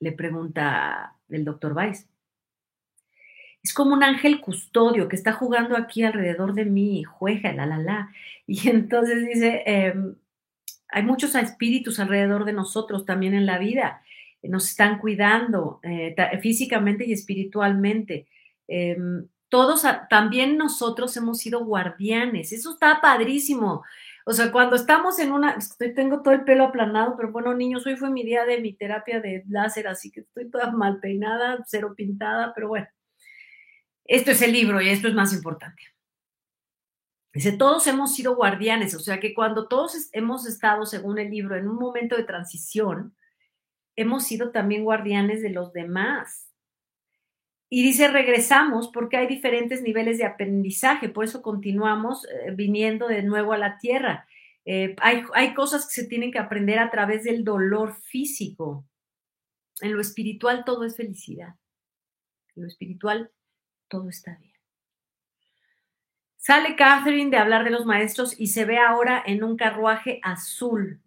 [0.00, 2.08] le pregunta el doctor Weiss.
[3.62, 7.78] Es como un ángel custodio que está jugando aquí alrededor de mí, juega, la, la,
[7.78, 8.12] la.
[8.46, 10.14] Y entonces dice, em,
[10.88, 14.02] hay muchos espíritus alrededor de nosotros también en la vida.
[14.42, 18.26] Nos están cuidando eh, físicamente y espiritualmente.
[18.66, 22.52] Em, todos, también nosotros hemos sido guardianes.
[22.52, 23.82] Eso está padrísimo.
[24.28, 27.86] O sea, cuando estamos en una, estoy, tengo todo el pelo aplanado, pero bueno, niños,
[27.86, 31.64] hoy fue mi día de mi terapia de láser, así que estoy toda mal peinada,
[31.66, 32.86] cero pintada, pero bueno,
[34.04, 35.82] esto es el libro y esto es más importante.
[37.32, 41.56] Dice, todos hemos sido guardianes, o sea que cuando todos hemos estado, según el libro,
[41.56, 43.16] en un momento de transición,
[43.96, 46.47] hemos sido también guardianes de los demás.
[47.70, 53.22] Y dice, regresamos porque hay diferentes niveles de aprendizaje, por eso continuamos eh, viniendo de
[53.22, 54.26] nuevo a la tierra.
[54.64, 58.86] Eh, hay, hay cosas que se tienen que aprender a través del dolor físico.
[59.80, 61.54] En lo espiritual todo es felicidad.
[62.56, 63.30] En lo espiritual
[63.88, 64.54] todo está bien.
[66.36, 71.02] Sale Catherine de hablar de los maestros y se ve ahora en un carruaje azul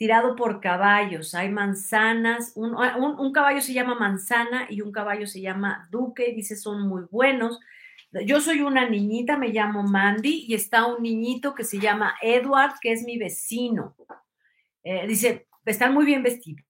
[0.00, 1.34] tirado por caballos.
[1.34, 6.56] Hay manzanas, ah, un, caballo se llama manzana y un caballo se llama duque, dice
[6.56, 7.60] son muy buenos.
[8.24, 12.76] Yo soy una niñita, me llamo Mandy y está un niñito que se llama Edward,
[12.80, 13.94] que es mi vecino.
[14.84, 16.69] Eh, dice, están muy bien vestidos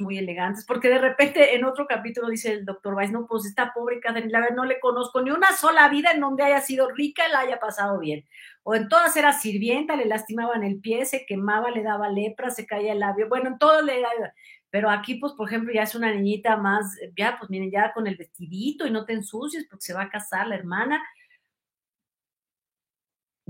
[0.00, 3.72] muy elegantes, porque de repente en otro capítulo dice el doctor Weiss, no, pues esta
[3.74, 6.90] pobre Catherine, la verdad no le conozco ni una sola vida en donde haya sido
[6.90, 8.24] rica y la haya pasado bien.
[8.62, 12.66] O en todas era sirvienta, le lastimaban el pie, se quemaba, le daba lepra, se
[12.66, 14.32] caía el labio, bueno, en todo le daba.
[14.70, 18.06] Pero aquí, pues, por ejemplo, ya es una niñita más, ya, pues miren, ya con
[18.06, 21.02] el vestidito y no te ensucies porque se va a casar la hermana.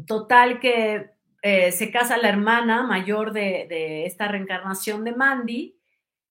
[0.07, 1.11] Total que
[1.43, 5.80] eh, se casa la hermana mayor de, de esta reencarnación de Mandy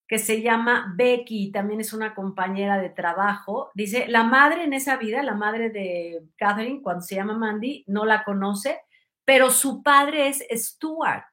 [0.10, 3.69] que se llama Becky, también es una compañera de trabajo.
[3.76, 8.06] Dice, la madre en esa vida, la madre de Catherine, cuando se llama Mandy, no
[8.06, 8.82] la conoce,
[9.24, 11.28] pero su padre es Stuart.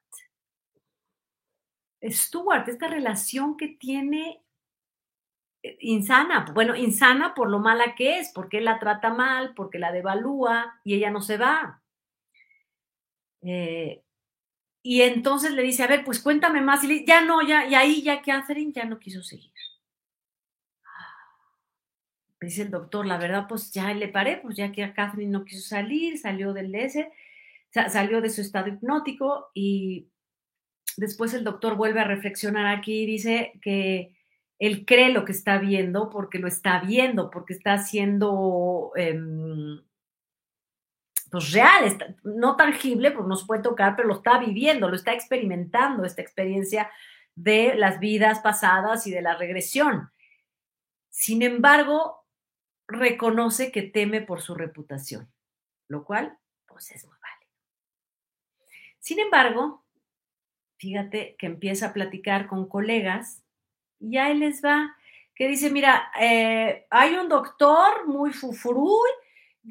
[2.03, 4.43] Stuart, esta relación que tiene
[5.63, 9.79] eh, insana, bueno, insana por lo mala que es, porque él la trata mal, porque
[9.79, 11.81] la devalúa y ella no se va.
[13.41, 14.03] Eh,
[14.83, 16.83] y entonces le dice, a ver, pues cuéntame más.
[16.83, 19.51] Y ya no, ya, y ahí ya Catherine ya no quiso seguir.
[22.39, 25.67] Dice el doctor, la verdad, pues ya le paré, pues ya que Catherine no quiso
[25.67, 27.11] salir, salió del ese,
[27.71, 30.07] salió de su estado hipnótico y
[30.97, 34.13] después el doctor vuelve a reflexionar aquí y dice que
[34.59, 39.81] él cree lo que está viendo porque lo está viendo, porque está haciendo em,
[41.31, 45.13] pues real, no tangible, pues no se puede tocar, pero lo está viviendo, lo está
[45.13, 46.89] experimentando, esta experiencia
[47.35, 50.11] de las vidas pasadas y de la regresión.
[51.09, 52.25] Sin embargo,
[52.87, 55.31] reconoce que teme por su reputación,
[55.87, 57.51] lo cual, pues es muy válido.
[58.99, 59.85] Sin embargo,
[60.77, 63.43] fíjate que empieza a platicar con colegas
[63.99, 64.95] y ahí les va,
[65.35, 69.09] que dice, mira, eh, hay un doctor muy fufuruy,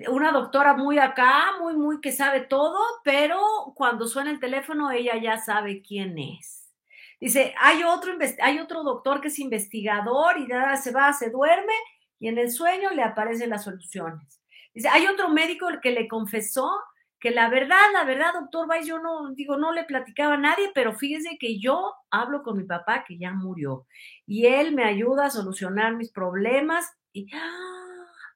[0.09, 3.41] una doctora muy acá, muy, muy que sabe todo, pero
[3.75, 6.71] cuando suena el teléfono ella ya sabe quién es.
[7.19, 11.73] Dice, hay otro, hay otro doctor que es investigador y ya se va, se duerme
[12.19, 14.43] y en el sueño le aparecen las soluciones.
[14.75, 16.71] Dice, hay otro médico el que le confesó
[17.19, 20.71] que la verdad, la verdad, doctor Weiss, yo no, digo, no le platicaba a nadie,
[20.75, 23.87] pero fíjese que yo hablo con mi papá que ya murió
[24.27, 27.29] y él me ayuda a solucionar mis problemas y...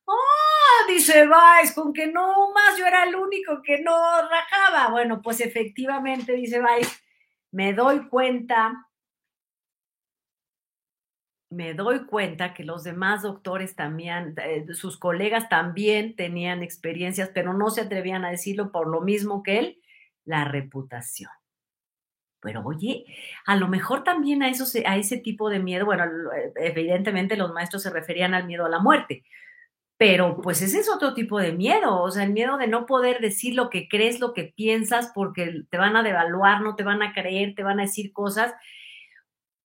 [0.07, 0.50] ¡Oh!
[0.89, 3.93] Dice Weiss, con que no más yo era el único que no
[4.29, 4.91] rajaba.
[4.91, 7.03] Bueno, pues efectivamente, dice Weiss,
[7.53, 8.91] me doy cuenta
[11.51, 17.53] me doy cuenta que los demás doctores también, eh, sus colegas también tenían experiencias, pero
[17.53, 19.83] no se atrevían a decirlo por lo mismo que él,
[20.25, 21.31] la reputación.
[22.41, 23.05] Pero oye,
[23.47, 27.53] a lo mejor también a, eso, a ese tipo de miedo, bueno, eh, evidentemente los
[27.53, 29.25] maestros se referían al miedo a la muerte,
[30.01, 33.21] pero pues ese es otro tipo de miedo, o sea, el miedo de no poder
[33.21, 37.03] decir lo que crees, lo que piensas, porque te van a devaluar, no te van
[37.03, 38.55] a creer, te van a decir cosas.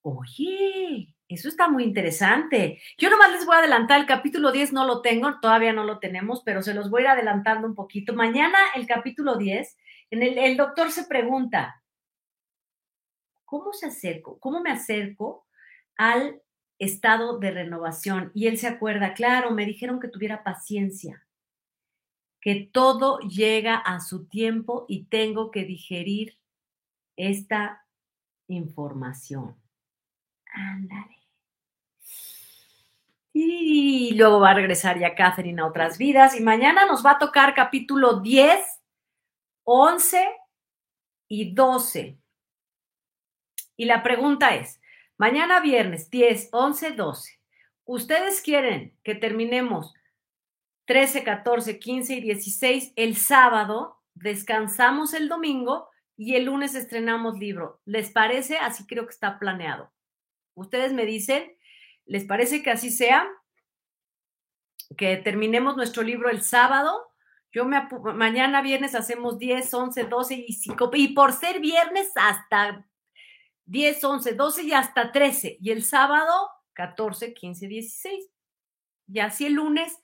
[0.02, 2.82] Oye, eso está muy interesante.
[2.98, 6.00] Yo nomás les voy a adelantar, el capítulo 10 no lo tengo, todavía no lo
[6.00, 8.14] tenemos, pero se los voy a ir adelantando un poquito.
[8.14, 9.78] Mañana el capítulo 10,
[10.12, 11.82] en el, el doctor se pregunta,
[13.46, 14.38] ¿cómo se acerco?
[14.42, 15.46] ¿Cómo me acerco
[15.96, 16.42] al
[16.80, 18.32] estado de renovación?
[18.34, 21.26] Y él se acuerda, claro, me dijeron que tuviera paciencia,
[22.42, 26.38] que todo llega a su tiempo y tengo que digerir
[27.16, 27.86] esta
[28.48, 29.56] información.
[30.54, 31.16] Ándale.
[33.38, 36.40] Y luego va a regresar ya Catherine a otras vidas.
[36.40, 38.62] Y mañana nos va a tocar capítulo 10,
[39.66, 40.26] 11
[41.28, 42.18] y 12.
[43.76, 44.80] Y la pregunta es,
[45.18, 47.40] mañana viernes 10, 11, 12,
[47.86, 49.94] ¿ustedes quieren que terminemos
[50.86, 54.02] 13, 14, 15 y 16 el sábado?
[54.14, 57.82] Descansamos el domingo y el lunes estrenamos libro.
[57.86, 58.58] ¿Les parece?
[58.58, 59.92] Así creo que está planeado.
[60.54, 61.56] Ustedes me dicen,
[62.06, 63.28] ¿les parece que así sea?
[64.98, 67.12] Que terminemos nuestro libro el sábado.
[67.52, 72.86] Yo me mañana viernes hacemos 10, 11, 12 y 5 y por ser viernes hasta
[73.66, 78.30] 10, 11, 12 y hasta 13 y el sábado 14, 15, 16.
[79.08, 79.98] Y así el lunes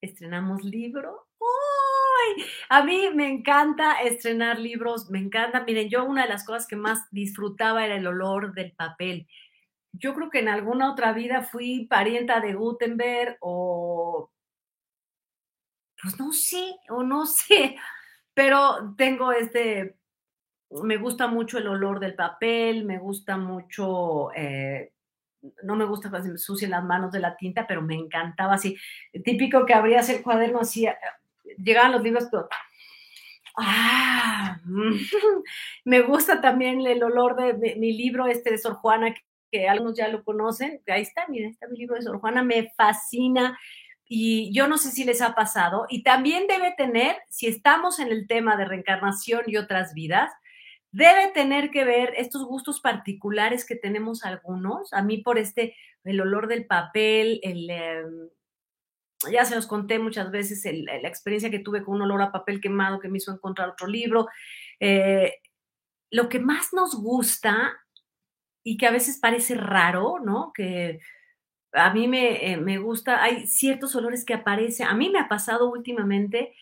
[0.00, 1.28] estrenamos libro.
[1.40, 2.44] ¡Ay!
[2.68, 5.64] A mí me encanta estrenar libros, me encanta.
[5.64, 9.26] Miren, yo una de las cosas que más disfrutaba era el olor del papel
[9.92, 14.30] yo creo que en alguna otra vida fui parienta de Gutenberg o,
[16.00, 17.76] pues no sé, o no sé,
[18.34, 19.98] pero tengo este,
[20.82, 24.92] me gusta mucho el olor del papel, me gusta mucho, eh,
[25.62, 28.54] no me gusta que se me sucien las manos de la tinta, pero me encantaba
[28.54, 28.76] así,
[29.24, 30.96] típico que abrías el cuaderno así, eh,
[31.58, 32.48] llegaban los libros, pero,
[33.58, 34.60] ah,
[35.84, 39.14] me gusta también el olor de, mi libro este de Sor Juana
[39.50, 40.80] que algunos ya lo conocen.
[40.86, 43.58] Ahí está, miren, está mi libro de Sor Juana, me fascina
[44.06, 45.86] y yo no sé si les ha pasado.
[45.88, 50.32] Y también debe tener, si estamos en el tema de reencarnación y otras vidas,
[50.92, 54.92] debe tener que ver estos gustos particulares que tenemos algunos.
[54.92, 55.74] A mí por este,
[56.04, 57.70] el olor del papel, el...
[57.70, 58.28] Em,
[59.30, 62.60] ya se los conté muchas veces la experiencia que tuve con un olor a papel
[62.60, 64.26] quemado que me hizo encontrar otro libro.
[64.80, 65.34] Eh,
[66.10, 67.72] lo que más nos gusta
[68.64, 70.52] y que a veces parece raro, ¿no?
[70.52, 70.98] Que
[71.72, 75.28] a mí me, eh, me, gusta, hay ciertos olores que aparecen, a mí me ha
[75.28, 76.52] pasado últimamente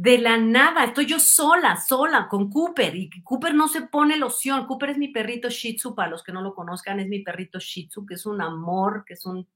[0.00, 4.66] de la nada, estoy yo sola, sola con Cooper y Cooper no se pone loción,
[4.66, 7.58] Cooper es mi perrito Shih Tzu, para los que no lo conozcan, es mi perrito
[7.58, 9.46] Shih Tzu, que es un amor, que es un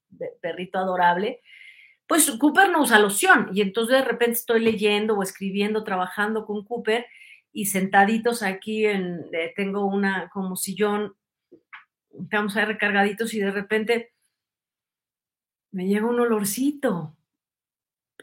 [0.43, 1.41] perrito adorable.
[2.07, 6.63] Pues Cooper no usa loción y entonces de repente estoy leyendo o escribiendo, trabajando con
[6.63, 7.07] Cooper
[7.51, 11.15] y sentaditos aquí en, eh, tengo una como sillón
[12.23, 14.13] estamos ahí recargaditos y de repente
[15.71, 17.17] me llega un olorcito,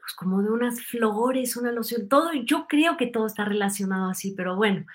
[0.01, 4.33] pues como de unas flores, una loción, todo, yo creo que todo está relacionado así,
[4.35, 4.85] pero bueno,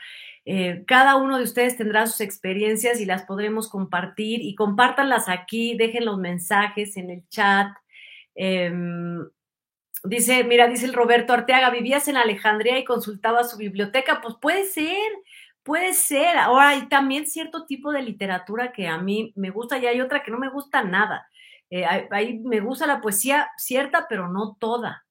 [0.44, 5.76] eh, cada uno de ustedes tendrá sus experiencias y las podremos compartir y compártanlas aquí,
[5.76, 7.68] dejen los mensajes en el chat.
[8.34, 9.28] Em,
[10.04, 14.66] dice, mira, dice el Roberto Arteaga, vivías en Alejandría y consultabas su biblioteca, pues puede
[14.66, 14.96] ser,
[15.66, 16.36] Puede ser.
[16.38, 20.22] Ahora hay también cierto tipo de literatura que a mí me gusta y hay otra
[20.22, 21.28] que no me gusta nada.
[21.70, 25.04] Eh, ahí me gusta la poesía cierta, pero no toda.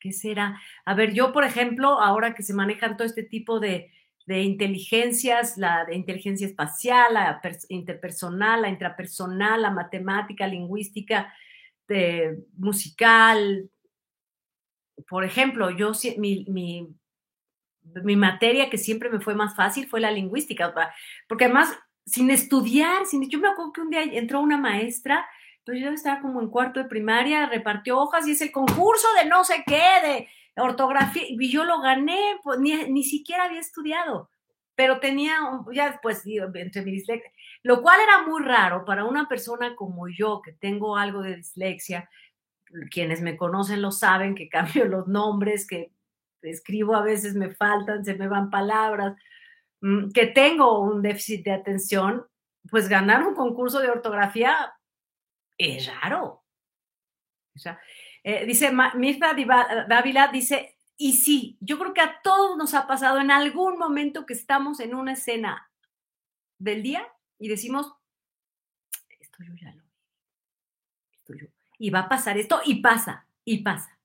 [0.00, 0.58] ¿Qué será?
[0.84, 3.90] A ver, yo, por ejemplo, ahora que se manejan todo este tipo de,
[4.26, 11.32] inteligencias, la de inteligencia espacial, la interpersonal, la intrapersonal, la matemática, lingüística,
[11.86, 13.68] de, musical.
[15.08, 16.88] Por ejemplo, yo mi, mi,
[18.02, 20.72] mi, materia que siempre me fue más fácil fue la lingüística,
[21.28, 21.76] porque además,
[22.06, 25.26] sin estudiar, sin, yo me acuerdo que un día entró una maestra
[25.64, 29.28] pero yo estaba como en cuarto de primaria, repartió hojas y es el concurso de
[29.28, 34.30] no sé qué, de ortografía, y yo lo gané, pues ni, ni siquiera había estudiado,
[34.74, 35.38] pero tenía,
[35.72, 36.22] ya después,
[36.54, 37.30] entre mi dislexia,
[37.62, 42.10] lo cual era muy raro para una persona como yo, que tengo algo de dislexia,
[42.90, 45.92] quienes me conocen lo saben, que cambio los nombres, que
[46.42, 49.14] escribo a veces me faltan, se me van palabras,
[50.12, 52.26] que tengo un déficit de atención,
[52.70, 54.74] pues ganar un concurso de ortografía
[55.56, 56.44] es raro.
[57.54, 57.80] O sea,
[58.22, 59.34] eh, dice Mirta
[59.88, 64.26] Dávila, dice, y sí, yo creo que a todos nos ha pasado en algún momento
[64.26, 65.70] que estamos en una escena
[66.58, 67.06] del día
[67.38, 67.94] y decimos,
[69.18, 69.82] esto yo ya lo
[71.12, 71.46] esto yo,
[71.78, 73.98] y va a pasar esto, y pasa, y pasa.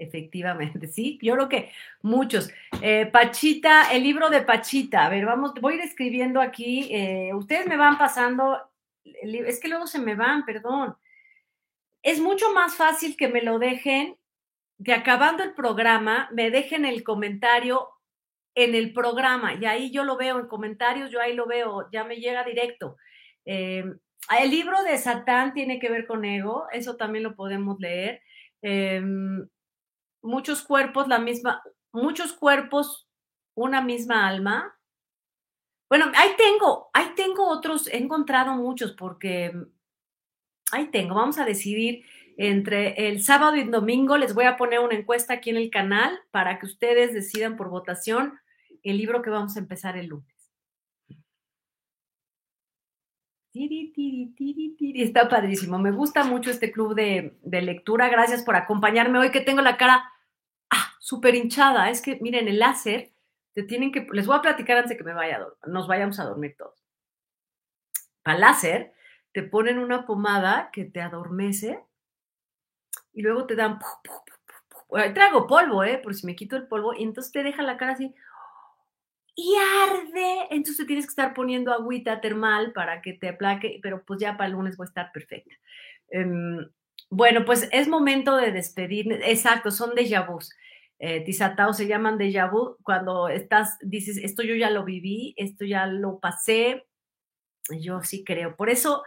[0.00, 1.18] Efectivamente, sí.
[1.22, 1.70] Yo creo que
[2.02, 2.50] muchos.
[2.82, 5.06] Eh, Pachita, el libro de Pachita.
[5.06, 6.88] A ver, vamos, voy describiendo aquí.
[6.90, 8.70] Eh, ustedes me van pasando
[9.22, 10.96] es que luego se me van, perdón.
[12.02, 14.16] Es mucho más fácil que me lo dejen,
[14.84, 17.88] que acabando el programa, me dejen el comentario
[18.54, 22.04] en el programa y ahí yo lo veo en comentarios, yo ahí lo veo, ya
[22.04, 22.96] me llega directo.
[23.44, 23.98] Em,
[24.38, 28.22] el libro de Satán tiene que ver con ego, eso también lo podemos leer.
[30.22, 31.62] Muchos cuerpos, la misma,
[31.92, 33.08] muchos cuerpos,
[33.54, 34.76] una misma alma.
[35.88, 39.52] Bueno, ahí tengo, ahí tengo otros, he encontrado muchos porque
[40.70, 42.04] ahí tengo, vamos a decidir
[42.36, 45.70] entre el sábado y el domingo, les voy a poner una encuesta aquí en el
[45.70, 48.38] canal para que ustedes decidan por votación
[48.82, 50.29] el libro que vamos a empezar el lunes.
[53.52, 55.78] Está padrísimo.
[55.78, 58.08] Me gusta mucho este club de, de, lectura.
[58.08, 60.04] Gracias por acompañarme hoy que tengo la cara
[60.70, 61.90] ah, súper hinchada.
[61.90, 63.12] Es que, miren, el láser
[63.52, 66.24] te tienen que, les voy a platicar antes de que me vaya nos vayamos a
[66.24, 66.84] dormir todos.
[68.22, 68.92] Para láser,
[69.32, 71.84] te ponen una pomada que te adormece
[73.12, 73.78] y luego te dan,
[75.14, 75.98] traigo polvo, ¿eh?
[75.98, 78.14] Por si me quito el polvo, y entonces te deja la cara así,
[79.34, 79.54] y
[79.84, 80.46] arde.
[80.50, 84.46] Entonces tienes que estar poniendo agüita termal para que te aplaque, pero pues ya para
[84.48, 85.54] el lunes voy a estar perfecta.
[86.10, 86.68] Em,
[87.10, 89.12] bueno, pues es momento de despedir.
[89.24, 90.50] Exacto, son déjà vus
[91.00, 95.86] eh, se llaman déjà vu, cuando estás, dices, esto yo ya lo viví, esto ya
[95.86, 96.86] lo pasé,
[97.70, 98.54] yo sí creo.
[98.54, 99.02] Por eso,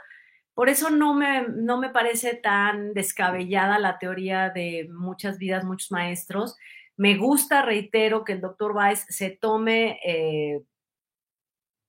[0.56, 5.92] por eso no me, no me parece tan descabellada la teoría de muchas vidas, muchos
[5.92, 6.58] maestros.
[6.98, 10.62] Me gusta, reitero, que el doctor Weiss se tome eh,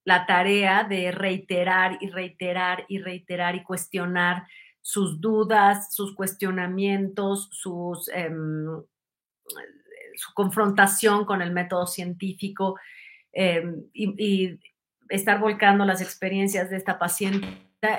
[0.03, 4.47] la tarea de reiterar y reiterar y reiterar y cuestionar
[4.81, 7.49] sus dudas, sus cuestionamientos.
[8.13, 8.83] Em,
[10.15, 12.79] su confrontación con el método científico
[13.31, 14.59] em, y,
[15.09, 17.47] estar volcando las experiencias de esta paciente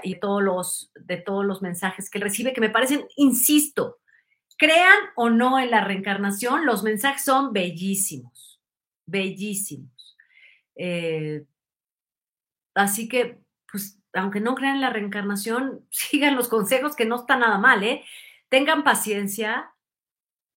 [0.02, 3.98] y todos los, de todos los mensajes que recibe, que me parecen, insisto,
[4.56, 8.60] crean o no en la reencarnación, los mensajes son bellísimos,
[9.06, 10.16] bellísimos.
[10.76, 11.44] Eh,
[12.74, 13.38] así que,
[13.70, 17.82] pues, aunque no crean en la reencarnación, sigan los consejos que no está nada mal,
[17.82, 18.04] ¿eh?
[18.48, 19.72] Tengan paciencia,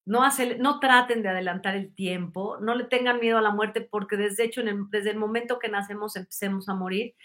[0.05, 0.21] no,
[0.59, 4.45] no traten de adelantar el tiempo, no le tengan miedo a la muerte porque desde
[4.45, 7.15] hecho, desde el momento que nacemos empecemos a morir,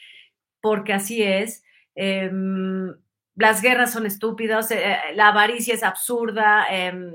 [0.61, 1.63] porque así es.
[1.95, 2.95] Em,
[3.37, 7.13] las guerras son estúpidas, eh, la avaricia es absurda, em,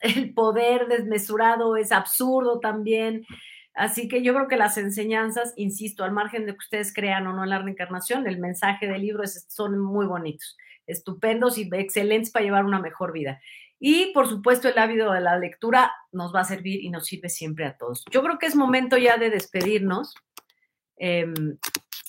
[0.00, 3.24] el poder desmesurado es absurdo también.
[3.74, 7.32] Así que yo creo que las enseñanzas, insisto, al margen de que ustedes crean o
[7.32, 10.56] no en la reencarnación, el mensaje del libro son muy bonitos,
[10.86, 13.40] estupendos y excelentes para llevar una mejor vida.
[13.78, 17.28] Y por supuesto el hábito de la lectura nos va a servir y nos sirve
[17.28, 18.04] siempre a todos.
[18.10, 20.14] Yo creo que es momento ya de despedirnos.
[20.96, 21.58] Em,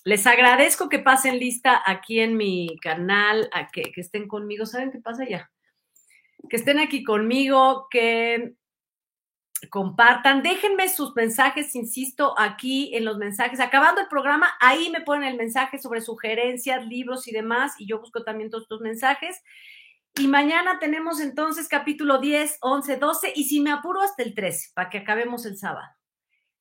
[0.04, 4.66] les agradezco que pasen lista aquí en mi canal, a que, que estén conmigo.
[4.66, 5.52] ¿Saben qué pasa ya?
[6.50, 8.56] Que estén aquí conmigo, que
[9.70, 13.60] compartan, déjenme sus mensajes, insisto, aquí en los mensajes.
[13.60, 18.00] Acabando el programa, ahí me ponen el mensaje sobre sugerencias, libros y demás, y yo
[18.00, 19.42] busco también todos estos mensajes.
[20.16, 24.72] Y mañana tenemos entonces capítulo 10, 11, 12 y si me apuro hasta el 13
[24.74, 25.88] para que acabemos el sábado.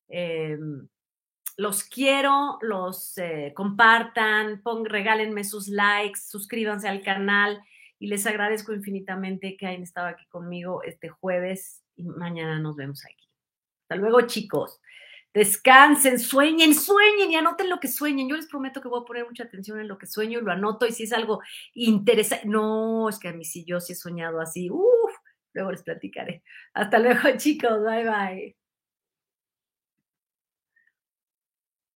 [0.07, 0.87] Em,
[1.59, 7.61] los quiero, los eh, compartan, pon, regálenme sus likes, suscríbanse al canal
[7.99, 13.03] y les agradezco infinitamente que hayan estado aquí conmigo este jueves y mañana nos vemos
[13.03, 13.27] aquí.
[13.83, 14.79] Hasta luego, chicos.
[15.33, 18.29] Descansen, sueñen, sueñen y anoten lo que sueñen.
[18.29, 20.53] Yo les prometo que voy a poner mucha atención en lo que sueño y lo
[20.53, 21.41] anoto y si es algo
[21.73, 22.47] interesante.
[22.47, 24.69] No, es que a mí sí yo sí he soñado así.
[24.71, 25.11] Uf,
[25.53, 26.41] luego les platicaré.
[26.73, 27.83] Hasta luego, chicos.
[27.83, 28.58] Bye, bye.